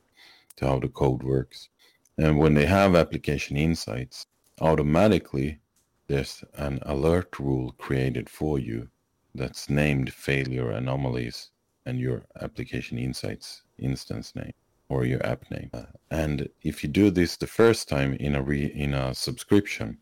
to 0.58 0.68
how 0.68 0.80
the 0.80 0.90
code 0.90 1.24
works. 1.24 1.70
And 2.18 2.38
when 2.38 2.54
they 2.54 2.66
have 2.66 2.96
application 2.96 3.58
insights, 3.58 4.28
automatically 4.60 5.60
there's 6.08 6.44
an 6.56 6.80
alert 6.84 7.40
rule 7.40 7.74
created 7.78 8.30
for 8.30 8.60
you 8.60 8.90
that's 9.34 9.70
named 9.70 10.14
failure 10.14 10.72
anomalies 10.72 11.52
and 11.86 12.00
your 12.00 12.24
application 12.42 12.98
insights 12.98 13.64
instance 13.80 14.36
name 14.36 14.54
or 14.92 15.06
your 15.06 15.26
app 15.26 15.50
name. 15.50 15.70
Uh, 15.74 15.84
and 16.12 16.50
if 16.62 16.84
you 16.84 16.90
do 16.90 17.10
this 17.10 17.38
the 17.38 17.48
first 17.48 17.88
time 17.88 18.14
in 18.16 18.36
a 18.36 18.42
re, 18.42 18.66
in 18.66 18.94
a 18.94 19.16
subscription, 19.16 19.98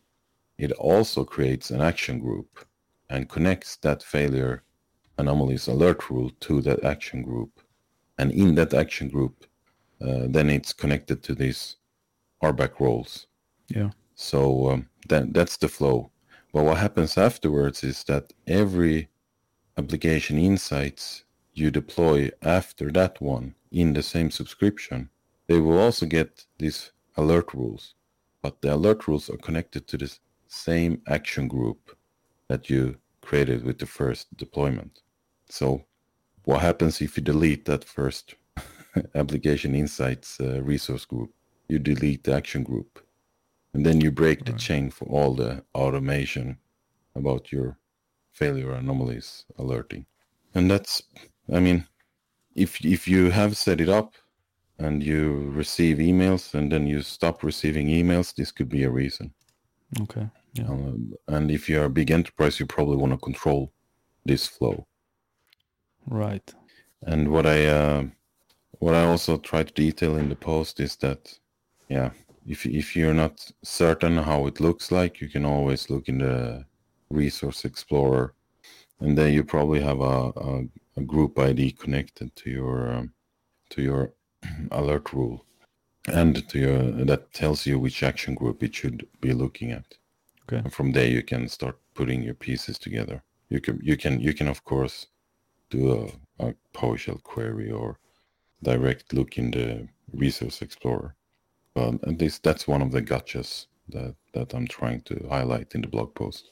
it 0.58 0.72
also 0.72 1.24
creates 1.24 1.70
an 1.70 1.80
action 1.80 2.18
group 2.18 2.66
and 3.08 3.28
connects 3.28 3.76
that 3.76 4.02
failure 4.02 4.62
anomalies 5.18 5.68
alert 5.68 6.10
rule 6.10 6.30
to 6.40 6.60
that 6.62 6.84
action 6.84 7.22
group 7.22 7.60
and 8.20 8.32
in 8.32 8.54
that 8.56 8.74
action 8.74 9.08
group, 9.08 9.46
uh, 10.02 10.26
then 10.28 10.50
it's 10.50 10.74
connected 10.74 11.22
to 11.22 11.34
these 11.34 11.76
RBAC 12.42 12.78
roles. 12.78 13.26
Yeah. 13.68 13.90
So 14.14 14.70
um, 14.70 14.88
that 15.08 15.32
that's 15.32 15.56
the 15.56 15.68
flow. 15.68 16.10
But 16.52 16.64
what 16.64 16.76
happens 16.76 17.16
afterwards 17.16 17.82
is 17.82 18.04
that 18.04 18.32
every 18.46 19.08
application 19.78 20.36
insights 20.38 21.24
you 21.54 21.70
deploy 21.70 22.30
after 22.42 22.90
that 22.90 23.22
one 23.22 23.54
in 23.70 23.92
the 23.92 24.02
same 24.02 24.30
subscription, 24.30 25.10
they 25.46 25.60
will 25.60 25.78
also 25.78 26.06
get 26.06 26.44
these 26.58 26.92
alert 27.16 27.54
rules. 27.54 27.94
But 28.42 28.62
the 28.62 28.74
alert 28.74 29.06
rules 29.06 29.28
are 29.28 29.36
connected 29.36 29.86
to 29.88 29.98
this 29.98 30.20
same 30.48 31.02
action 31.06 31.48
group 31.48 31.96
that 32.48 32.70
you 32.70 32.96
created 33.20 33.64
with 33.64 33.78
the 33.78 33.86
first 33.86 34.36
deployment. 34.36 35.00
So 35.48 35.84
what 36.44 36.60
happens 36.60 37.00
if 37.00 37.16
you 37.16 37.22
delete 37.22 37.64
that 37.66 37.84
first 37.84 38.34
application 39.14 39.74
insights 39.74 40.40
uh, 40.40 40.62
resource 40.62 41.04
group? 41.04 41.32
You 41.68 41.78
delete 41.78 42.24
the 42.24 42.34
action 42.34 42.64
group 42.64 43.04
and 43.72 43.86
then 43.86 44.00
you 44.00 44.10
break 44.10 44.44
the 44.44 44.52
right. 44.52 44.60
chain 44.60 44.90
for 44.90 45.06
all 45.06 45.34
the 45.34 45.64
automation 45.74 46.58
about 47.14 47.52
your 47.52 47.78
failure 48.32 48.72
anomalies 48.72 49.44
alerting. 49.58 50.06
And 50.54 50.70
that's, 50.70 51.02
I 51.52 51.60
mean, 51.60 51.86
if 52.54 52.84
if 52.84 53.08
you 53.08 53.30
have 53.30 53.56
set 53.56 53.80
it 53.80 53.88
up 53.88 54.14
and 54.78 55.02
you 55.02 55.50
receive 55.54 55.98
emails 55.98 56.54
and 56.54 56.72
then 56.72 56.86
you 56.86 57.02
stop 57.02 57.42
receiving 57.42 57.88
emails, 57.88 58.34
this 58.34 58.52
could 58.52 58.68
be 58.68 58.84
a 58.84 58.90
reason. 58.90 59.32
Okay. 60.00 60.28
Yeah. 60.54 60.68
Um, 60.68 61.14
and 61.28 61.50
if 61.50 61.68
you're 61.68 61.84
a 61.84 61.90
big 61.90 62.10
enterprise, 62.10 62.58
you 62.58 62.66
probably 62.66 62.96
want 62.96 63.12
to 63.12 63.18
control 63.18 63.72
this 64.24 64.46
flow. 64.46 64.86
Right. 66.06 66.54
And 67.02 67.28
what 67.30 67.46
I 67.46 67.66
uh, 67.66 68.04
what 68.78 68.94
I 68.94 69.04
also 69.04 69.38
try 69.38 69.62
to 69.62 69.72
detail 69.72 70.16
in 70.16 70.28
the 70.28 70.36
post 70.36 70.80
is 70.80 70.96
that, 70.96 71.38
yeah, 71.88 72.10
if 72.46 72.66
if 72.66 72.96
you're 72.96 73.14
not 73.14 73.50
certain 73.62 74.16
how 74.16 74.46
it 74.46 74.60
looks 74.60 74.90
like, 74.90 75.20
you 75.20 75.28
can 75.28 75.44
always 75.44 75.90
look 75.90 76.08
in 76.08 76.18
the 76.18 76.64
Resource 77.10 77.64
Explorer, 77.64 78.34
and 79.00 79.16
then 79.16 79.32
you 79.32 79.44
probably 79.44 79.80
have 79.80 80.00
a, 80.00 80.32
a, 80.36 80.64
a 80.96 81.02
group 81.02 81.38
ID 81.38 81.72
connected 81.72 82.34
to 82.36 82.50
your 82.50 82.92
um, 82.92 83.12
to 83.70 83.82
your 83.82 84.12
alert 84.70 85.12
rule, 85.12 85.44
and 86.08 86.48
to 86.48 86.58
your 86.58 86.82
that 87.04 87.32
tells 87.32 87.66
you 87.66 87.78
which 87.78 88.02
action 88.02 88.34
group 88.34 88.62
it 88.62 88.74
should 88.74 89.06
be 89.20 89.32
looking 89.32 89.70
at. 89.72 89.96
Okay. 90.44 90.58
And 90.64 90.72
from 90.72 90.92
there, 90.92 91.08
you 91.08 91.22
can 91.22 91.48
start 91.48 91.78
putting 91.94 92.22
your 92.22 92.34
pieces 92.34 92.78
together. 92.78 93.22
You 93.48 93.60
can 93.60 93.80
you 93.82 93.96
can 93.96 94.20
you 94.20 94.34
can 94.34 94.48
of 94.48 94.64
course 94.64 95.06
do 95.70 95.92
a, 96.38 96.46
a 96.46 96.54
PowerShell 96.74 97.22
query 97.22 97.70
or 97.70 97.98
direct 98.62 99.12
look 99.12 99.38
in 99.38 99.50
the 99.50 99.88
Resource 100.12 100.62
Explorer. 100.62 101.14
But 101.74 101.94
at 102.06 102.20
least 102.20 102.42
that's 102.42 102.66
one 102.66 102.82
of 102.82 102.90
the 102.90 103.00
gotchas 103.00 103.66
that, 103.90 104.14
that 104.34 104.54
I'm 104.54 104.66
trying 104.66 105.02
to 105.02 105.26
highlight 105.28 105.74
in 105.74 105.82
the 105.82 105.88
blog 105.88 106.14
post. 106.14 106.50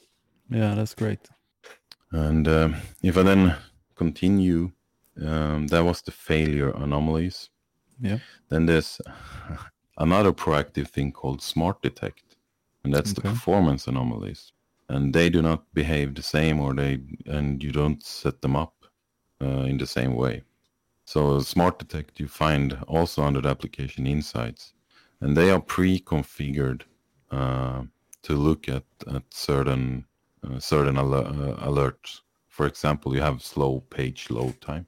Yeah, 0.49 0.75
that's 0.75 0.95
great. 0.95 1.19
And 2.11 2.47
um, 2.47 2.75
if 3.03 3.17
I 3.17 3.23
then 3.23 3.55
continue, 4.03 4.71
um, 5.29 5.67
that 5.67 5.83
was 5.83 6.01
the 6.01 6.11
failure 6.11 6.71
anomalies. 6.85 7.49
Yeah. 7.99 8.19
Then 8.49 8.65
there's 8.65 9.01
another 9.97 10.33
proactive 10.33 10.87
thing 10.87 11.11
called 11.11 11.41
Smart 11.41 11.81
Detect, 11.81 12.37
and 12.83 12.93
that's 12.93 13.11
okay. 13.11 13.21
the 13.21 13.29
performance 13.33 13.87
anomalies. 13.91 14.53
And 14.87 15.13
they 15.13 15.29
do 15.29 15.41
not 15.41 15.61
behave 15.73 16.15
the 16.15 16.23
same, 16.23 16.59
or 16.59 16.73
they 16.73 16.93
and 17.37 17.63
you 17.63 17.71
don't 17.71 18.01
set 18.03 18.41
them 18.41 18.55
up 18.55 18.73
uh, 19.41 19.65
in 19.71 19.77
the 19.77 19.85
same 19.85 20.13
way. 20.15 20.43
So 21.05 21.41
Smart 21.41 21.79
Detect 21.79 22.19
you 22.19 22.27
find 22.27 22.67
also 22.87 23.23
under 23.27 23.41
the 23.41 23.49
application 23.49 24.07
insights, 24.07 24.73
and 25.21 25.35
they 25.35 25.51
are 25.51 25.61
pre-configured 25.75 26.81
uh, 27.31 27.81
to 28.25 28.33
look 28.47 28.69
at 28.69 28.85
at 29.15 29.23
certain 29.29 30.05
uh, 30.43 30.59
certain 30.59 30.97
al- 30.97 31.13
uh, 31.13 31.67
alerts. 31.69 32.21
For 32.59 32.67
example, 32.67 33.15
you 33.15 33.21
have 33.21 33.41
slow 33.41 33.79
page 33.89 34.29
load 34.29 34.59
time, 34.59 34.85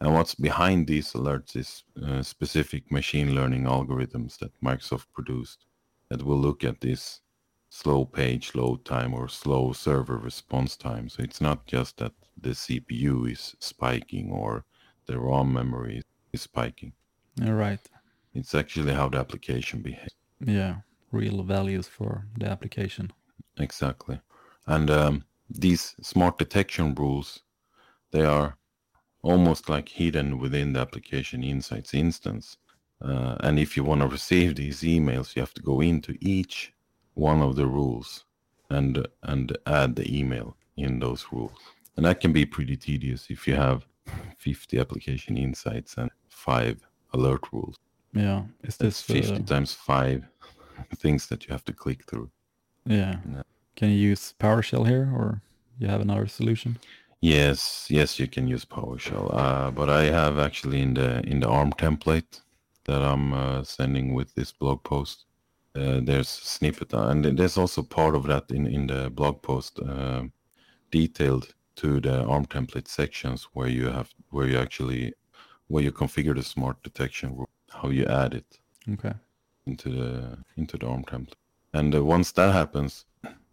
and 0.00 0.14
what's 0.14 0.36
behind 0.36 0.86
these 0.86 1.12
alerts 1.14 1.56
is 1.56 1.82
uh, 2.00 2.22
specific 2.22 2.92
machine 2.92 3.34
learning 3.34 3.64
algorithms 3.64 4.38
that 4.38 4.52
Microsoft 4.62 5.06
produced 5.12 5.66
that 6.08 6.22
will 6.22 6.38
look 6.38 6.62
at 6.62 6.80
this 6.80 7.22
slow 7.68 8.04
page 8.04 8.54
load 8.54 8.84
time 8.84 9.12
or 9.12 9.28
slow 9.28 9.72
server 9.72 10.18
response 10.18 10.76
time. 10.76 11.08
So 11.08 11.24
it's 11.24 11.40
not 11.40 11.66
just 11.66 11.96
that 11.96 12.12
the 12.40 12.50
CPU 12.50 13.32
is 13.32 13.56
spiking 13.58 14.30
or 14.30 14.64
the 15.06 15.18
RAM 15.18 15.52
memory 15.52 16.02
is 16.32 16.42
spiking. 16.42 16.92
All 17.44 17.54
right. 17.54 17.80
It's 18.34 18.54
actually 18.54 18.92
how 18.92 19.08
the 19.08 19.18
application 19.18 19.82
behaves. 19.82 20.14
Yeah, 20.38 20.82
real 21.10 21.42
values 21.42 21.88
for 21.88 22.28
the 22.38 22.46
application. 22.46 23.10
Exactly. 23.58 24.20
And 24.66 24.88
um, 24.92 25.24
these 25.50 25.94
smart 26.00 26.38
detection 26.38 26.94
rules, 26.94 27.40
they 28.12 28.24
are 28.24 28.56
almost 29.22 29.68
like 29.68 29.88
hidden 29.88 30.38
within 30.38 30.72
the 30.72 30.80
application 30.80 31.42
insights 31.44 31.94
instance. 31.94 32.56
Uh, 33.02 33.36
and 33.40 33.58
if 33.58 33.76
you 33.76 33.84
want 33.84 34.00
to 34.00 34.06
receive 34.06 34.56
these 34.56 34.80
emails, 34.80 35.34
you 35.34 35.40
have 35.40 35.54
to 35.54 35.62
go 35.62 35.80
into 35.80 36.16
each 36.20 36.72
one 37.14 37.42
of 37.42 37.56
the 37.56 37.66
rules 37.66 38.24
and 38.70 39.06
and 39.24 39.56
add 39.66 39.96
the 39.96 40.18
email 40.18 40.56
in 40.76 40.98
those 41.00 41.26
rules. 41.32 41.58
And 41.96 42.06
that 42.06 42.20
can 42.20 42.32
be 42.32 42.46
pretty 42.46 42.76
tedious 42.76 43.26
if 43.30 43.46
you 43.46 43.54
have 43.54 43.86
50 44.38 44.78
application 44.78 45.36
insights 45.36 45.96
and 45.96 46.10
five 46.28 46.80
alert 47.12 47.52
rules. 47.52 47.76
Yeah, 48.14 48.44
is 48.62 48.76
this 48.76 49.02
That's 49.02 49.30
50 49.32 49.42
uh, 49.42 49.46
times 49.46 49.74
five 49.74 50.24
things 50.96 51.26
that 51.26 51.46
you 51.46 51.52
have 51.52 51.64
to 51.64 51.72
click 51.72 52.04
through? 52.08 52.30
Yeah. 52.86 53.16
yeah. 53.30 53.42
Can 53.80 53.88
you 53.88 54.10
use 54.10 54.34
PowerShell 54.38 54.86
here, 54.86 55.10
or 55.10 55.40
you 55.78 55.86
have 55.86 56.02
another 56.02 56.26
solution? 56.26 56.76
Yes, 57.22 57.86
yes, 57.88 58.18
you 58.18 58.26
can 58.26 58.46
use 58.46 58.66
PowerShell. 58.66 59.34
Uh, 59.34 59.70
but 59.70 59.88
I 59.88 60.02
have 60.04 60.38
actually 60.38 60.82
in 60.82 60.92
the 60.92 61.22
in 61.26 61.40
the 61.40 61.48
ARM 61.48 61.72
template 61.72 62.42
that 62.84 63.00
I'm 63.00 63.32
uh, 63.32 63.64
sending 63.64 64.12
with 64.12 64.34
this 64.34 64.52
blog 64.52 64.82
post. 64.82 65.24
Uh, 65.74 66.00
there's 66.02 66.28
snippet, 66.28 66.92
uh, 66.92 67.08
and 67.08 67.24
there's 67.24 67.56
also 67.56 67.82
part 67.82 68.14
of 68.14 68.24
that 68.24 68.50
in 68.50 68.66
in 68.66 68.86
the 68.86 69.08
blog 69.08 69.40
post 69.40 69.78
uh, 69.78 70.24
detailed 70.90 71.54
to 71.76 72.00
the 72.00 72.24
ARM 72.24 72.44
template 72.44 72.86
sections 72.86 73.48
where 73.54 73.70
you 73.78 73.86
have 73.88 74.10
where 74.28 74.46
you 74.46 74.58
actually 74.58 75.14
where 75.68 75.82
you 75.82 75.92
configure 75.92 76.34
the 76.34 76.42
smart 76.42 76.76
detection 76.82 77.46
how 77.70 77.88
you 77.88 78.04
add 78.04 78.34
it 78.34 78.60
okay 78.92 79.14
into 79.66 79.88
the 79.88 80.36
into 80.58 80.76
the 80.76 80.86
arm 80.86 81.04
template 81.04 81.40
and 81.72 81.94
uh, 81.94 82.04
once 82.04 82.32
that 82.32 82.52
happens 82.52 83.06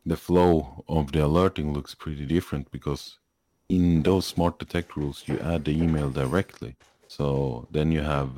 the 0.08 0.18
flow 0.18 0.84
of 0.88 1.12
the 1.12 1.24
alerting 1.26 1.74
looks 1.74 1.94
pretty 1.94 2.26
different 2.26 2.72
because 2.72 3.20
in 3.68 4.04
those 4.04 4.26
smart 4.26 4.58
detect 4.58 4.96
rules 4.96 5.24
you 5.28 5.38
add 5.40 5.66
the 5.66 5.72
email 5.72 6.10
directly. 6.10 6.76
So 7.08 7.68
then 7.72 7.92
you 7.92 8.02
have 8.02 8.30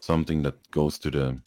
something 0.00 0.42
that 0.42 0.70
goes 0.70 0.98
to 0.98 1.10
the 1.10 1.40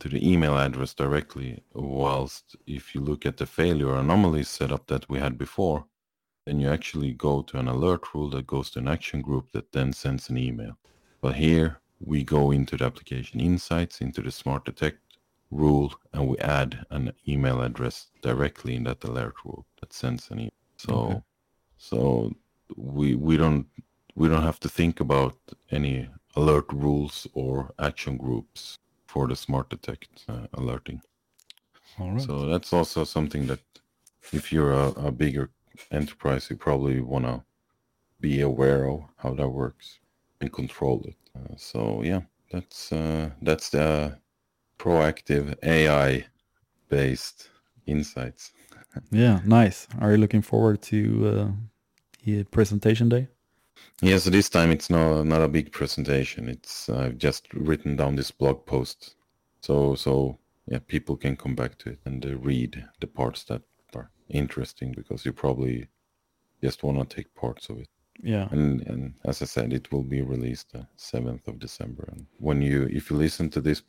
to 0.00 0.08
the 0.08 0.32
email 0.32 0.58
address 0.58 0.92
directly 0.92 1.62
whilst 1.72 2.56
if 2.66 2.94
you 2.94 3.00
look 3.00 3.24
at 3.24 3.36
the 3.36 3.46
failure 3.46 3.94
anomaly 3.94 4.42
setup 4.42 4.88
that 4.88 5.08
we 5.08 5.20
had 5.20 5.38
before 5.38 5.86
then 6.44 6.60
you 6.60 6.68
actually 6.68 7.12
go 7.12 7.42
to 7.42 7.58
an 7.58 7.68
alert 7.68 8.12
rule 8.12 8.28
that 8.30 8.46
goes 8.46 8.70
to 8.70 8.80
an 8.80 8.88
action 8.88 9.22
group 9.22 9.50
that 9.52 9.72
then 9.72 9.92
sends 9.92 10.28
an 10.28 10.36
email. 10.36 10.76
But 11.20 11.36
here 11.36 11.80
we 12.00 12.22
go 12.22 12.50
into 12.50 12.76
the 12.76 12.84
application 12.84 13.40
insights, 13.40 14.00
into 14.00 14.20
the 14.20 14.30
smart 14.30 14.64
detect 14.66 14.98
rule, 15.54 15.92
and 16.12 16.28
we 16.28 16.36
add 16.38 16.84
an 16.90 17.12
email 17.26 17.62
address 17.62 18.08
directly 18.22 18.74
in 18.74 18.84
that 18.84 19.04
alert 19.04 19.34
rule 19.44 19.64
that 19.80 19.92
sends 19.92 20.30
an 20.30 20.38
email. 20.40 20.50
So, 20.76 20.94
okay. 20.94 21.22
so 21.78 22.32
we 22.76 23.14
we 23.14 23.36
don't 23.36 23.66
we 24.14 24.28
don't 24.28 24.42
have 24.42 24.60
to 24.60 24.68
think 24.68 25.00
about 25.00 25.36
any 25.70 26.08
alert 26.36 26.66
rules 26.72 27.26
or 27.34 27.72
action 27.78 28.16
groups 28.16 28.78
for 29.06 29.28
the 29.28 29.36
smart 29.36 29.70
detect 29.70 30.24
uh, 30.28 30.46
alerting. 30.54 31.00
All 31.98 32.12
right. 32.12 32.20
So 32.20 32.46
that's 32.46 32.72
also 32.72 33.04
something 33.04 33.46
that 33.46 33.60
if 34.32 34.52
you're 34.52 34.72
a, 34.72 34.88
a 35.08 35.12
bigger 35.12 35.50
enterprise, 35.90 36.50
you 36.50 36.56
probably 36.56 37.00
want 37.00 37.24
to 37.24 37.44
be 38.20 38.40
aware 38.40 38.88
of 38.88 39.02
how 39.16 39.34
that 39.34 39.48
works 39.48 40.00
and 40.40 40.52
control 40.52 41.04
it. 41.06 41.16
Uh, 41.36 41.54
so 41.56 42.02
yeah, 42.02 42.22
that's 42.50 42.92
uh, 42.92 43.30
that's 43.42 43.70
the 43.70 44.18
proactive 44.78 45.56
AI 45.62 46.26
based 46.88 47.50
insights. 47.86 48.52
yeah, 49.10 49.40
nice. 49.44 49.88
Are 50.00 50.12
you 50.12 50.18
looking 50.18 50.42
forward 50.42 50.82
to 50.82 51.56
uh, 52.26 52.42
presentation 52.50 53.08
day? 53.08 53.28
Yeah, 54.02 54.18
so 54.18 54.30
this 54.30 54.48
time 54.48 54.70
it's 54.70 54.90
not 54.90 55.24
not 55.24 55.42
a 55.42 55.48
big 55.48 55.72
presentation. 55.72 56.48
It's 56.48 56.88
I've 56.88 57.18
just 57.18 57.52
written 57.54 57.96
down 57.96 58.16
this 58.16 58.30
blog 58.30 58.66
post, 58.66 59.14
so 59.60 59.94
so 59.94 60.38
yeah, 60.66 60.78
people 60.86 61.16
can 61.16 61.36
come 61.36 61.54
back 61.54 61.78
to 61.78 61.90
it 61.90 62.00
and 62.04 62.24
uh, 62.24 62.36
read 62.38 62.84
the 63.00 63.06
parts 63.06 63.44
that 63.44 63.62
are 63.94 64.10
interesting 64.28 64.92
because 64.92 65.24
you 65.24 65.32
probably 65.32 65.88
just 66.62 66.82
want 66.82 66.98
to 66.98 67.16
take 67.16 67.34
parts 67.34 67.68
of 67.68 67.78
it. 67.78 67.88
Yeah. 68.22 68.48
And 68.50 68.82
and 68.82 69.14
as 69.24 69.42
I 69.42 69.46
said, 69.46 69.72
it 69.72 69.92
will 69.92 70.02
be 70.02 70.22
released 70.22 70.72
the 70.72 70.86
seventh 70.96 71.46
of 71.48 71.58
December. 71.58 72.08
And 72.12 72.26
when 72.38 72.62
you 72.62 72.88
if 72.90 73.10
you 73.10 73.16
listen 73.16 73.50
to 73.50 73.60
this 73.60 73.82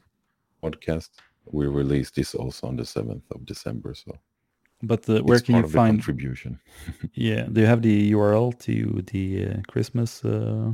podcast, 0.66 1.10
we 1.58 1.66
released 1.68 2.14
this 2.16 2.36
also 2.36 2.68
on 2.68 2.76
the 2.78 2.84
7th 2.86 3.24
of 3.36 3.46
December. 3.46 3.94
So, 3.96 4.12
but 4.92 5.02
uh, 5.10 5.22
where 5.28 5.38
it's 5.38 5.46
can 5.46 5.56
you 5.56 5.62
the 5.64 5.68
find? 5.80 5.94
contribution? 5.98 6.60
Yeah, 7.14 7.44
do 7.54 7.62
you 7.62 7.68
have 7.68 7.82
the 7.82 8.12
URL 8.18 8.52
to 8.68 8.76
the 9.14 9.26
uh, 9.48 9.62
Christmas? 9.72 10.24
Uh, 10.26 10.72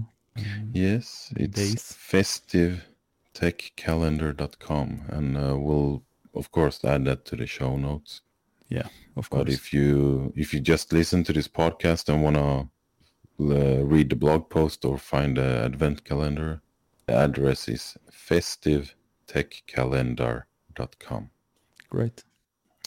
Yes, 0.74 1.34
it's 1.36 1.56
Days. 1.60 1.84
festivetechcalendar.com, 2.12 5.02
and 5.10 5.38
uh, 5.38 5.58
we'll 5.58 6.04
of 6.34 6.52
course 6.52 6.84
add 6.86 7.06
that 7.06 7.26
to 7.26 7.36
the 7.36 7.46
show 7.48 7.76
notes. 7.78 8.22
yeah, 8.70 8.88
of 9.18 9.30
course. 9.30 9.44
But 9.46 9.50
if 9.54 9.74
you 9.74 10.32
if 10.36 10.54
you 10.54 10.60
just 10.62 10.94
listen 10.94 11.24
to 11.26 11.34
this 11.34 11.48
podcast 11.50 12.08
and 12.10 12.24
wanna 12.24 12.70
uh, 13.40 13.84
read 13.94 14.10
the 14.10 14.16
blog 14.16 14.50
post 14.50 14.86
or 14.86 14.98
find 14.98 15.36
the 15.38 15.64
advent 15.66 16.04
calendar, 16.06 16.62
the 17.08 17.14
address 17.14 17.68
is 17.68 17.98
festivetechcalendar.com. 19.32 21.30
Great. 21.90 22.24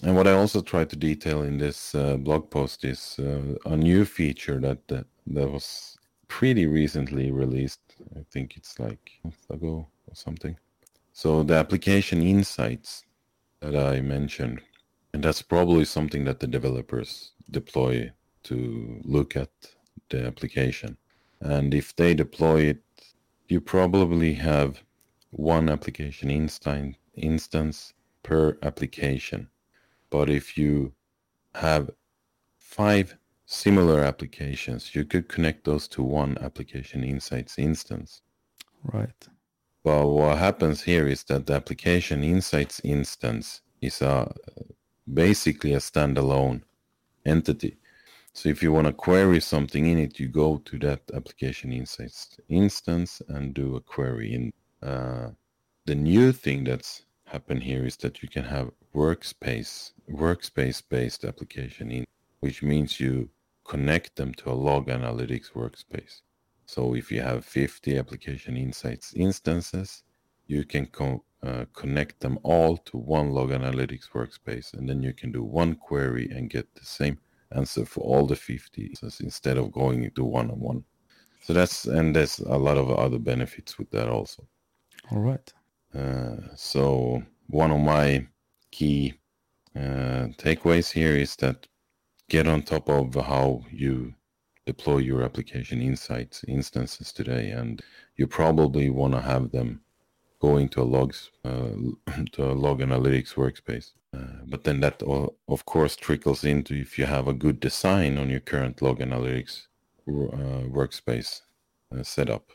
And 0.02 0.16
what 0.16 0.26
I 0.26 0.32
also 0.32 0.60
try 0.60 0.84
to 0.84 0.96
detail 0.96 1.42
in 1.42 1.58
this 1.58 1.94
uh, 1.94 2.16
blog 2.16 2.50
post 2.50 2.84
is 2.84 3.16
uh, 3.18 3.54
a 3.64 3.76
new 3.76 4.04
feature 4.04 4.58
that, 4.60 4.88
that 4.88 5.06
that 5.28 5.50
was 5.50 5.96
pretty 6.28 6.66
recently 6.66 7.30
released. 7.30 7.80
I 8.16 8.24
think 8.30 8.56
it's 8.56 8.78
like 8.78 9.12
a 9.24 9.28
month 9.28 9.50
ago 9.50 9.86
or 10.08 10.14
something. 10.14 10.56
So 11.12 11.42
the 11.42 11.54
application 11.54 12.22
insights 12.22 13.04
that 13.60 13.76
I 13.76 14.00
mentioned, 14.00 14.60
and 15.12 15.22
that's 15.22 15.42
probably 15.42 15.84
something 15.84 16.24
that 16.24 16.40
the 16.40 16.48
developers 16.48 17.32
deploy 17.50 18.10
to 18.44 19.00
look 19.04 19.36
at 19.36 19.50
the 20.10 20.26
application. 20.26 20.98
And 21.40 21.72
if 21.72 21.94
they 21.94 22.14
deploy 22.14 22.62
it, 22.62 22.82
you 23.48 23.60
probably 23.60 24.34
have 24.34 24.82
one 25.36 25.68
application 25.68 26.28
instan- 26.28 26.96
instance 27.14 27.92
per 28.22 28.56
application. 28.62 29.48
But 30.10 30.30
if 30.30 30.56
you 30.56 30.94
have 31.54 31.90
five 32.56 33.16
similar 33.46 34.00
applications, 34.00 34.94
you 34.94 35.04
could 35.04 35.28
connect 35.28 35.64
those 35.64 35.88
to 35.88 36.02
one 36.02 36.38
application 36.40 37.04
insights 37.04 37.58
instance. 37.58 38.22
Right. 38.84 39.28
But 39.82 40.06
what 40.06 40.38
happens 40.38 40.82
here 40.82 41.06
is 41.06 41.24
that 41.24 41.46
the 41.46 41.54
application 41.54 42.24
insights 42.24 42.80
instance 42.84 43.60
is 43.80 44.00
a 44.00 44.32
basically 45.12 45.74
a 45.74 45.78
standalone 45.78 46.62
entity. 47.26 47.76
So 48.32 48.48
if 48.48 48.62
you 48.62 48.72
want 48.72 48.86
to 48.86 48.92
query 48.92 49.40
something 49.40 49.86
in 49.86 49.98
it, 49.98 50.18
you 50.18 50.28
go 50.28 50.58
to 50.64 50.78
that 50.80 51.02
application 51.14 51.72
insights 51.72 52.36
instance 52.48 53.22
and 53.28 53.54
do 53.54 53.76
a 53.76 53.80
query 53.80 54.34
in. 54.34 54.52
Uh, 54.84 55.30
the 55.86 55.94
new 55.94 56.30
thing 56.30 56.64
that's 56.64 57.04
happened 57.24 57.62
here 57.62 57.86
is 57.86 57.96
that 57.96 58.22
you 58.22 58.28
can 58.28 58.44
have 58.44 58.70
workspace 58.94 59.92
workspace 60.10 60.82
based 60.88 61.24
application 61.24 61.90
in 61.90 62.04
which 62.40 62.62
means 62.62 63.00
you 63.00 63.30
connect 63.64 64.14
them 64.16 64.34
to 64.34 64.50
a 64.50 64.52
log 64.52 64.88
analytics 64.88 65.52
workspace. 65.52 66.20
So 66.66 66.94
if 66.94 67.10
you 67.10 67.22
have 67.22 67.44
50 67.44 67.96
application 67.96 68.56
insights 68.56 69.14
instances, 69.14 70.02
you 70.46 70.64
can 70.64 70.86
co- 70.86 71.24
uh, 71.42 71.64
connect 71.72 72.20
them 72.20 72.38
all 72.42 72.76
to 72.76 72.98
one 72.98 73.30
log 73.30 73.50
analytics 73.50 74.10
workspace, 74.10 74.74
and 74.74 74.88
then 74.88 75.02
you 75.02 75.14
can 75.14 75.32
do 75.32 75.42
one 75.42 75.74
query 75.74 76.28
and 76.30 76.50
get 76.50 76.74
the 76.74 76.84
same 76.84 77.18
answer 77.52 77.86
for 77.86 78.00
all 78.00 78.26
the 78.26 78.36
50 78.36 78.94
so 78.94 79.08
instead 79.20 79.56
of 79.56 79.72
going 79.72 80.04
into 80.04 80.24
one 80.24 80.50
on 80.50 80.60
one. 80.60 80.84
So 81.40 81.52
that's 81.52 81.86
and 81.86 82.14
there's 82.14 82.38
a 82.40 82.58
lot 82.58 82.76
of 82.76 82.90
other 82.90 83.18
benefits 83.18 83.78
with 83.78 83.90
that 83.90 84.08
also. 84.08 84.46
All 85.10 85.20
right. 85.20 85.52
Uh, 85.94 86.36
so 86.56 87.22
one 87.48 87.70
of 87.70 87.80
my 87.80 88.26
key 88.70 89.14
uh, 89.76 90.28
takeaways 90.38 90.90
here 90.90 91.16
is 91.16 91.36
that 91.36 91.66
get 92.28 92.46
on 92.48 92.62
top 92.62 92.88
of 92.88 93.14
how 93.14 93.62
you 93.70 94.14
deploy 94.66 94.98
your 94.98 95.22
application 95.22 95.82
insights 95.82 96.44
instances 96.48 97.12
today, 97.12 97.50
and 97.50 97.82
you 98.16 98.26
probably 98.26 98.88
want 98.88 99.12
to 99.12 99.20
have 99.20 99.50
them 99.50 99.80
going 100.40 100.68
to 100.70 100.82
a 100.82 100.84
logs 100.84 101.30
uh, 101.44 101.70
to 102.32 102.50
a 102.50 102.54
log 102.54 102.80
analytics 102.80 103.34
workspace. 103.34 103.92
Uh, 104.14 104.44
but 104.46 104.64
then 104.64 104.80
that 104.80 105.02
of 105.02 105.64
course 105.66 105.96
trickles 105.96 106.44
into 106.44 106.74
if 106.74 106.98
you 106.98 107.06
have 107.06 107.28
a 107.28 107.32
good 107.32 107.58
design 107.60 108.16
on 108.16 108.30
your 108.30 108.40
current 108.40 108.80
log 108.80 109.00
analytics 109.00 109.66
uh, 110.06 110.62
workspace 110.68 111.40
uh, 111.92 112.02
setup 112.02 112.52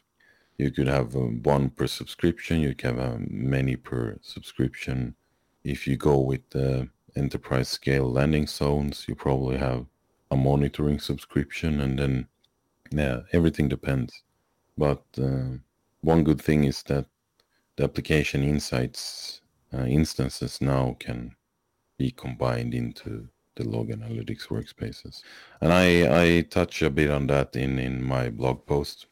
you 0.60 0.70
could 0.72 0.88
have 0.88 1.16
um, 1.16 1.42
one 1.44 1.70
per 1.70 1.88
subscription 1.88 2.60
you 2.60 2.76
can 2.76 2.98
have 2.98 3.14
um, 3.14 3.28
many 3.30 3.76
per 3.78 4.18
subscription. 4.22 5.16
If 5.64 5.88
you 5.88 5.96
go 5.98 6.20
with 6.20 6.48
the 6.50 6.90
enterprise 7.16 7.70
scale 7.70 8.12
landing 8.12 8.46
zones 8.46 9.06
you 9.08 9.16
probably 9.16 9.58
have 9.58 9.86
a 10.32 10.36
monitoring 10.36 11.00
subscription 11.00 11.82
and 11.82 11.98
then 11.98 12.28
yeah 12.92 13.22
everything 13.32 13.70
depends. 13.70 14.24
But 14.78 15.04
uh, 15.18 15.58
one 16.02 16.24
good 16.24 16.42
thing 16.42 16.66
is 16.66 16.84
that 16.84 17.06
the 17.78 17.86
application 17.86 18.44
insights 18.44 19.42
uh, 19.74 19.86
instances 19.86 20.62
now 20.62 20.98
can 21.00 21.36
be 21.98 22.12
combined 22.12 22.74
into 22.74 23.30
the 23.56 23.64
log 23.68 23.90
analytics 23.90 24.48
workspaces. 24.48 25.22
And 25.62 25.72
i 25.72 25.88
i 26.24 26.42
touch 26.42 26.82
a 26.82 26.90
bit 26.90 27.10
on 27.10 27.28
that 27.28 27.56
in 27.56 27.80
in 27.80 28.04
my 28.04 28.30
blog 28.30 28.66
post 28.66 29.08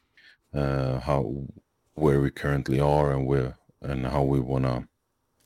uh, 0.53 0.99
how 0.99 1.43
where 1.95 2.21
we 2.21 2.29
currently 2.29 2.79
are 2.79 3.11
and 3.11 3.25
where 3.25 3.57
and 3.81 4.05
how 4.05 4.23
we 4.23 4.39
want 4.39 4.65
to 4.65 4.87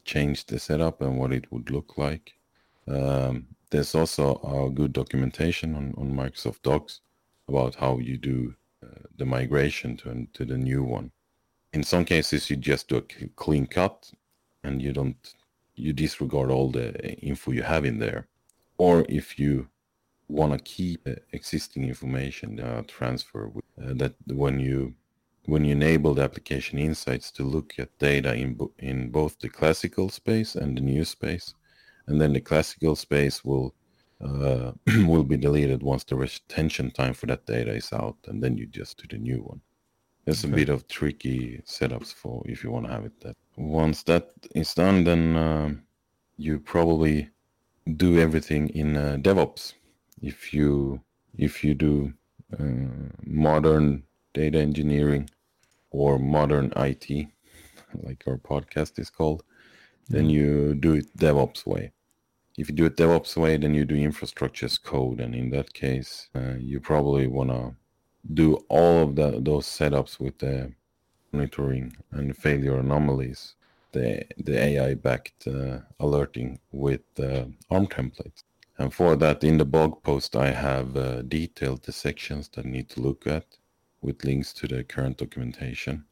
change 0.03 0.45
the 0.45 0.59
setup 0.59 1.01
and 1.01 1.17
what 1.17 1.31
it 1.31 1.51
would 1.51 1.69
look 1.69 1.97
like. 1.97 2.33
Um, 2.87 3.47
there's 3.69 3.95
also 3.95 4.35
a 4.43 4.69
good 4.69 4.93
documentation 4.93 5.75
on, 5.75 5.93
on 5.97 6.13
Microsoft 6.13 6.61
Docs 6.63 7.01
about 7.47 7.75
how 7.75 7.99
you 7.99 8.17
do 8.17 8.55
uh, 8.83 9.03
the 9.17 9.25
migration 9.25 9.97
to 9.97 10.27
to 10.33 10.45
the 10.45 10.57
new 10.57 10.83
one. 10.83 11.11
In 11.73 11.83
some 11.83 12.03
cases, 12.03 12.49
you 12.49 12.57
just 12.57 12.89
do 12.89 12.97
a 12.97 13.27
clean 13.35 13.65
cut 13.65 14.11
and 14.63 14.81
you 14.81 14.91
don't 14.93 15.33
you 15.75 15.93
disregard 15.93 16.51
all 16.51 16.69
the 16.69 17.15
info 17.19 17.51
you 17.51 17.63
have 17.63 17.85
in 17.85 17.99
there, 17.99 18.27
or 18.77 19.05
if 19.09 19.39
you 19.39 19.67
want 20.31 20.53
to 20.53 20.59
keep 20.59 21.07
uh, 21.07 21.15
existing 21.33 21.83
information 21.83 22.59
uh, 22.59 22.83
transfer 22.87 23.47
with, 23.47 23.65
uh, 23.83 23.93
that 23.95 24.15
when 24.27 24.59
you 24.59 24.95
when 25.45 25.65
you 25.65 25.71
enable 25.71 26.13
the 26.13 26.21
application 26.21 26.77
insights 26.77 27.31
to 27.31 27.43
look 27.43 27.73
at 27.79 27.97
data 27.97 28.33
in 28.35 28.53
bo- 28.53 28.73
in 28.79 29.09
both 29.09 29.39
the 29.39 29.49
classical 29.49 30.07
space 30.09 30.55
and 30.55 30.77
the 30.77 30.81
new 30.81 31.03
space 31.03 31.53
and 32.07 32.21
then 32.21 32.33
the 32.33 32.41
classical 32.41 32.95
space 32.95 33.43
will 33.43 33.73
uh, 34.23 34.71
will 35.07 35.23
be 35.23 35.37
deleted 35.37 35.81
once 35.81 36.03
the 36.03 36.15
retention 36.15 36.91
time 36.91 37.13
for 37.13 37.25
that 37.25 37.45
data 37.45 37.73
is 37.73 37.91
out 37.91 38.17
and 38.27 38.41
then 38.43 38.57
you 38.57 38.65
just 38.67 38.97
do 38.97 39.07
the 39.09 39.21
new 39.21 39.41
one. 39.41 39.61
There's 40.25 40.43
a 40.43 40.47
bit 40.47 40.69
of 40.69 40.87
tricky 40.87 41.61
setups 41.65 42.13
for 42.13 42.43
if 42.45 42.63
you 42.63 42.69
want 42.69 42.85
to 42.85 42.91
have 42.91 43.05
it 43.05 43.19
that 43.21 43.35
once 43.57 44.03
that 44.03 44.29
is 44.53 44.73
done 44.75 45.03
then 45.03 45.35
um, 45.35 45.81
you 46.37 46.59
probably 46.59 47.29
do 47.97 48.19
everything 48.19 48.69
in 48.69 48.95
uh, 48.95 49.17
devops 49.19 49.73
if 50.21 50.53
you 50.53 51.01
if 51.37 51.63
you 51.63 51.73
do 51.73 52.13
uh, 52.59 53.13
modern 53.25 54.03
data 54.33 54.59
engineering 54.59 55.29
or 55.89 56.19
modern 56.19 56.71
IT, 56.75 57.27
like 58.03 58.23
our 58.27 58.37
podcast 58.37 58.99
is 58.99 59.09
called, 59.09 59.43
then 60.07 60.29
you 60.29 60.75
do 60.75 60.93
it 60.93 61.17
DevOps 61.17 61.65
way. 61.65 61.91
If 62.57 62.69
you 62.69 62.75
do 62.75 62.85
it 62.85 62.97
DevOps 62.97 63.37
way, 63.37 63.57
then 63.57 63.73
you 63.73 63.85
do 63.85 63.95
infrastructure 63.95 64.65
as 64.65 64.77
code, 64.77 65.19
and 65.19 65.33
in 65.33 65.49
that 65.51 65.73
case, 65.73 66.29
uh, 66.35 66.55
you 66.59 66.79
probably 66.79 67.27
want 67.27 67.49
to 67.49 67.75
do 68.33 68.55
all 68.69 69.03
of 69.03 69.15
the, 69.15 69.39
those 69.41 69.65
setups 69.65 70.19
with 70.19 70.37
the 70.39 70.73
monitoring 71.31 71.95
and 72.11 72.35
failure 72.37 72.77
anomalies, 72.77 73.55
the 73.93 74.23
the 74.37 74.57
AI 74.57 74.93
backed 74.93 75.47
uh, 75.47 75.79
alerting 75.99 76.59
with 76.71 77.01
uh, 77.19 77.45
ARM 77.69 77.87
templates. 77.87 78.43
And 78.77 78.93
for 78.93 79.15
that, 79.15 79.43
in 79.43 79.57
the 79.57 79.65
blog 79.65 80.01
post, 80.03 80.35
I 80.35 80.51
have 80.51 80.97
uh, 80.97 81.21
detailed 81.23 81.83
the 81.83 81.91
sections 81.91 82.49
that 82.49 82.65
need 82.65 82.89
to 82.89 83.01
look 83.01 83.27
at 83.27 83.45
with 84.01 84.23
links 84.23 84.53
to 84.53 84.67
the 84.67 84.83
current 84.83 85.17
documentation. 85.17 86.05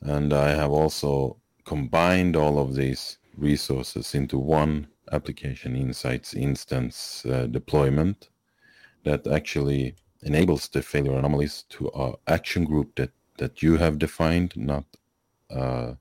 And 0.00 0.32
I 0.32 0.50
have 0.50 0.70
also 0.70 1.36
combined 1.64 2.34
all 2.34 2.58
of 2.58 2.74
these 2.74 3.18
resources 3.36 4.14
into 4.14 4.38
one 4.38 4.88
application 5.12 5.76
insights 5.76 6.34
instance 6.34 7.24
uh, 7.26 7.46
deployment 7.46 8.28
that 9.04 9.26
actually 9.26 9.94
enables 10.22 10.68
the 10.68 10.82
failure 10.82 11.16
anomalies 11.16 11.64
to 11.68 11.90
a 11.94 12.12
action 12.26 12.64
group 12.64 12.94
that, 12.96 13.10
that 13.38 13.62
you 13.62 13.76
have 13.76 13.98
defined, 13.98 14.52
not 14.56 14.84
uh, 15.50 15.94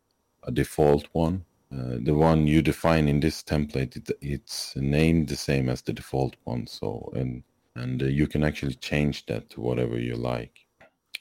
a 0.43 0.51
default 0.51 1.07
one. 1.11 1.45
Uh, 1.71 1.97
the 2.01 2.13
one 2.13 2.47
you 2.47 2.61
define 2.61 3.07
in 3.09 3.19
this 3.19 3.43
template, 3.43 3.95
it, 3.97 4.09
it's 4.21 4.73
named 4.77 5.27
the 5.27 5.35
same 5.35 5.67
as 5.69 5.81
the 5.81 5.93
default 5.93 6.35
one. 6.45 6.65
So, 6.67 7.11
and 7.15 7.43
and 7.75 8.01
uh, 8.01 8.05
you 8.05 8.25
can 8.27 8.43
actually 8.43 8.75
change 8.75 9.25
that 9.25 9.49
to 9.51 9.61
whatever 9.61 9.99
you 9.99 10.15
like. 10.15 10.65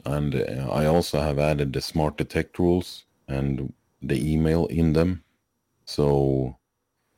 And 0.04 0.35
uh, 0.35 0.68
I 0.70 0.87
also 0.87 1.20
have 1.20 1.38
added 1.38 1.72
the 1.72 1.80
smart 1.80 2.16
detect 2.16 2.59
rules 2.59 3.04
and 3.28 3.72
the 4.02 4.32
email 4.32 4.66
in 4.66 4.92
them. 4.92 5.22
So 5.85 6.56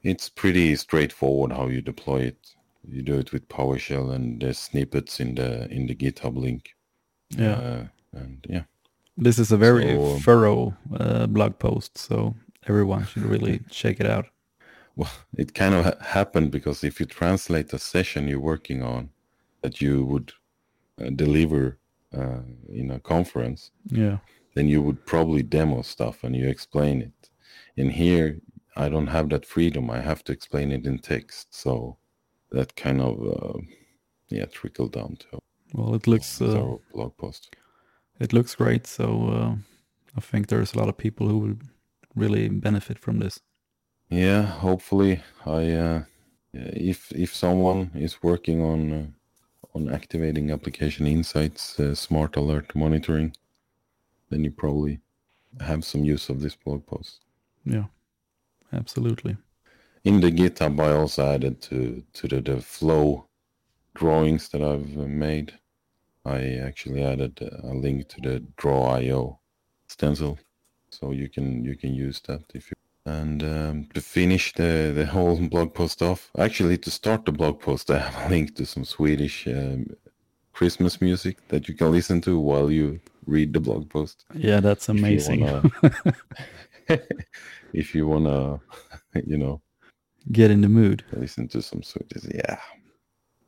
It's 0.02 0.28
pretty 0.28 0.76
straightforward 0.76 1.52
how 1.52 1.68
you 1.68 1.82
deploy 1.82 2.20
it. 2.22 2.54
You 2.88 3.02
do 3.02 3.18
it 3.18 3.32
with 3.32 3.48
PowerShell 3.48 4.14
and 4.14 4.40
there's 4.40 4.58
snippets 4.58 5.20
in 5.20 5.34
the 5.34 5.68
in 5.70 5.86
the 5.86 5.94
GitHub 5.94 6.36
link. 6.36 6.70
Yeah. 7.30 7.54
Uh, 7.54 7.84
and 8.12 8.46
yeah. 8.48 8.62
This 9.16 9.38
is 9.38 9.52
a 9.52 9.56
very 9.56 9.94
So- 9.94 10.18
thorough 10.20 10.76
uh, 10.98 11.26
blog 11.26 11.58
post, 11.58 11.98
so 11.98 12.34
everyone 12.68 13.04
should 13.06 13.22
really 13.24 13.60
check 13.70 14.00
it 14.00 14.06
out. 14.06 14.26
Well, 14.96 15.10
it 15.36 15.54
kind 15.54 15.74
of 15.74 15.84
ha- 15.84 16.04
happened 16.18 16.50
because 16.50 16.82
if 16.84 17.00
you 17.00 17.06
translate 17.06 17.72
a 17.72 17.78
session 17.78 18.28
you're 18.28 18.40
working 18.54 18.82
on 18.82 19.10
that 19.62 19.80
you 19.80 20.04
would 20.04 20.32
uh, 21.00 21.10
deliver 21.10 21.78
uh, 22.16 22.40
in 22.72 22.90
a 22.90 23.00
conference, 23.00 23.70
Yeah. 23.90 24.18
then 24.54 24.66
you 24.68 24.82
would 24.82 25.04
probably 25.06 25.42
demo 25.42 25.82
stuff 25.82 26.24
and 26.24 26.34
you 26.34 26.48
explain 26.48 27.02
it. 27.02 27.30
In 27.76 27.90
here, 27.90 28.38
I 28.76 28.88
don't 28.88 29.08
have 29.08 29.28
that 29.28 29.46
freedom. 29.46 29.90
I 29.90 30.00
have 30.00 30.22
to 30.24 30.32
explain 30.32 30.72
it 30.72 30.86
in 30.86 30.98
text. 30.98 31.54
So 31.54 31.96
that 32.50 32.74
kind 32.76 33.00
of, 33.00 33.14
uh, 33.34 33.58
yeah, 34.30 34.46
trickled 34.46 34.92
down 34.92 35.16
to 35.16 35.38
Well, 35.74 35.94
it 35.94 36.06
looks 36.06 36.40
uh, 36.42 36.58
our 36.60 36.78
blog 36.92 37.16
post. 37.16 37.54
it 38.20 38.32
looks 38.32 38.54
great. 38.56 38.86
So 38.86 39.06
uh, 39.28 39.54
I 40.16 40.20
think 40.20 40.46
there's 40.46 40.74
a 40.74 40.78
lot 40.78 40.88
of 40.88 40.96
people 40.96 41.28
who 41.28 41.38
will 41.38 41.58
really 42.18 42.48
benefit 42.48 42.98
from 42.98 43.18
this. 43.18 43.40
Yeah, 44.10 44.42
hopefully, 44.42 45.22
I 45.44 45.72
uh, 45.72 46.02
if 46.52 47.12
if 47.12 47.34
someone 47.34 47.90
is 47.94 48.22
working 48.22 48.62
on 48.62 48.92
uh, 48.92 49.06
on 49.74 49.88
activating 49.88 50.50
application 50.50 51.06
insights, 51.06 51.78
uh, 51.78 51.94
smart 51.94 52.36
alert 52.36 52.74
monitoring, 52.74 53.34
then 54.30 54.44
you 54.44 54.50
probably 54.50 55.00
have 55.60 55.84
some 55.84 56.04
use 56.04 56.28
of 56.28 56.40
this 56.40 56.56
blog 56.56 56.86
post. 56.86 57.20
Yeah, 57.64 57.86
absolutely. 58.72 59.36
In 60.04 60.20
the 60.20 60.30
GitHub, 60.30 60.80
I 60.80 60.92
also 60.92 61.26
added 61.26 61.60
to 61.62 62.02
to 62.14 62.28
the, 62.28 62.40
the 62.40 62.60
flow 62.60 63.26
drawings 63.94 64.48
that 64.50 64.62
I've 64.62 64.96
uh, 64.96 65.06
made. 65.06 65.52
I 66.24 66.56
actually 66.56 67.02
added 67.02 67.40
a 67.40 67.74
link 67.74 68.08
to 68.08 68.20
the 68.20 68.40
Draw.io 68.56 69.38
stencil, 69.86 70.38
so 70.90 71.12
you 71.12 71.28
can 71.28 71.64
you 71.64 71.76
can 71.76 71.94
use 71.94 72.20
that 72.26 72.42
if 72.54 72.70
you. 72.70 72.74
And 73.06 73.42
um, 73.42 73.88
to 73.94 74.00
finish 74.00 74.52
the 74.52 74.92
the 74.94 75.06
whole 75.06 75.36
blog 75.54 75.72
post 75.74 76.02
off, 76.02 76.30
actually 76.38 76.78
to 76.78 76.90
start 76.90 77.24
the 77.24 77.32
blog 77.32 77.60
post, 77.60 77.90
I 77.90 77.98
have 77.98 78.26
a 78.26 78.28
link 78.34 78.54
to 78.56 78.66
some 78.66 78.84
Swedish 78.84 79.46
um, 79.46 79.86
Christmas 80.52 81.00
music 81.00 81.36
that 81.48 81.68
you 81.68 81.74
can 81.74 81.90
listen 81.92 82.20
to 82.22 82.38
while 82.38 82.70
you 82.70 83.00
read 83.26 83.52
the 83.52 83.60
blog 83.60 83.88
post. 83.88 84.24
Yeah, 84.34 84.60
that's 84.60 84.88
If 84.88 84.94
you 84.96 85.00
amazing. 85.04 85.40
wanna- 85.44 85.70
if 87.72 87.94
you 87.94 88.06
wanna, 88.08 88.60
you 89.24 89.38
know, 89.38 89.60
Get 90.32 90.50
in 90.50 90.60
the 90.60 90.68
mood. 90.68 91.04
listen 91.12 91.48
to 91.48 91.62
some 91.62 91.82
Swedish. 91.82 92.24
Yeah, 92.34 92.58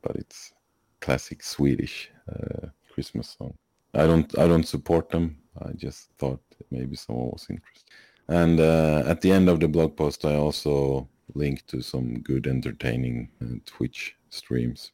but 0.01 0.15
it's 0.15 0.51
classic 0.99 1.43
Swedish 1.43 2.09
uh, 2.31 2.67
Christmas 2.93 3.35
song. 3.37 3.53
I 3.93 4.07
don't 4.07 4.35
I 4.39 4.47
don't 4.47 4.67
support 4.67 5.09
them. 5.09 5.37
I 5.59 5.73
just 5.73 6.09
thought 6.17 6.41
maybe 6.69 6.95
someone 6.95 7.29
was 7.29 7.47
interested. 7.49 7.89
And 8.27 8.59
uh, 8.59 9.03
at 9.05 9.21
the 9.21 9.31
end 9.31 9.49
of 9.49 9.59
the 9.59 9.67
blog 9.67 9.97
post, 9.97 10.25
I 10.25 10.35
also 10.35 11.09
link 11.33 11.65
to 11.67 11.81
some 11.81 12.19
good, 12.21 12.47
entertaining 12.47 13.29
uh, 13.41 13.55
Twitch 13.65 14.15
streams. 14.29 14.91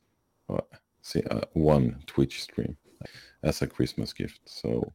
Uh, 0.49 0.61
see, 1.01 1.21
uh, 1.23 1.41
one 1.53 2.01
Twitch 2.07 2.41
stream 2.43 2.77
as 3.43 3.61
a 3.61 3.67
Christmas 3.67 4.13
gift. 4.13 4.41
So 4.45 4.93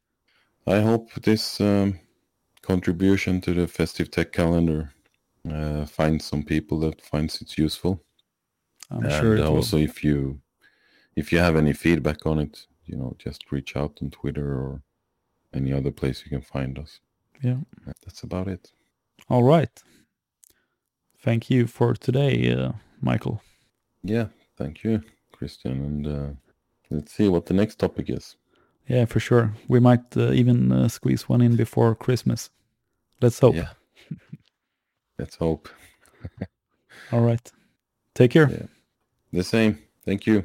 I 0.66 0.81
hope 0.81 1.12
this 1.14 1.61
um, 1.61 1.98
contribution 2.62 3.40
to 3.42 3.55
the 3.55 3.66
festive 3.66 4.11
tech 4.11 4.33
calendar 4.33 4.92
uh, 5.51 5.85
finds 5.87 6.25
some 6.25 6.42
people 6.42 6.81
that 6.81 7.01
finds 7.01 7.40
it 7.40 7.59
useful. 7.59 8.03
I'm 8.90 9.05
and 9.05 9.12
sure 9.12 9.37
it 9.37 9.40
will. 9.40 9.57
also, 9.57 9.79
if 9.79 10.05
you 10.05 10.40
if 11.16 11.33
you 11.33 11.38
have 11.38 11.57
any 11.57 11.72
feedback 11.72 12.27
on 12.27 12.38
it, 12.38 12.66
you 12.87 12.96
know, 12.96 13.14
just 13.18 13.51
reach 13.53 13.77
out 13.77 13.98
on 14.03 14.11
Twitter 14.11 14.53
or 14.53 14.83
any 15.55 15.73
other 15.73 15.91
place 15.91 16.23
you 16.25 16.31
can 16.31 16.43
find 16.43 16.79
us. 16.79 17.01
Yeah. 17.43 17.59
That's 18.05 18.23
about 18.23 18.49
it. 18.49 18.73
All 19.29 19.43
right. 19.43 19.83
Thank 21.21 21.51
you 21.51 21.67
for 21.67 21.95
today, 21.95 22.53
uh, 22.53 22.73
Michael. 23.01 23.43
Yeah, 24.03 24.27
thank 24.57 24.83
you, 24.83 25.03
Christian. 25.33 25.73
And 25.73 26.07
uh, 26.07 26.29
let's 26.91 27.12
see 27.12 27.29
what 27.29 27.47
the 27.47 27.55
next 27.55 27.79
topic 27.79 28.11
is. 28.11 28.37
Yeah, 28.88 29.05
for 29.05 29.21
sure. 29.21 29.55
We 29.69 29.79
might 29.79 30.17
uh, 30.17 30.33
even 30.33 30.73
uh, 30.73 30.88
squeeze 30.88 31.29
one 31.29 31.41
in 31.41 31.55
before 31.57 31.95
Christmas. 31.95 32.51
Let's 33.21 33.38
hope. 33.38 33.55
Yeah. 33.55 33.71
Let's 35.19 35.37
hope. 35.37 35.69
All 37.12 37.21
right. 37.21 37.53
Take 38.15 38.33
care. 38.33 38.51
Yeah. 38.51 38.67
The 39.33 39.45
same. 39.45 39.79
Thank 40.05 40.27
you. 40.27 40.45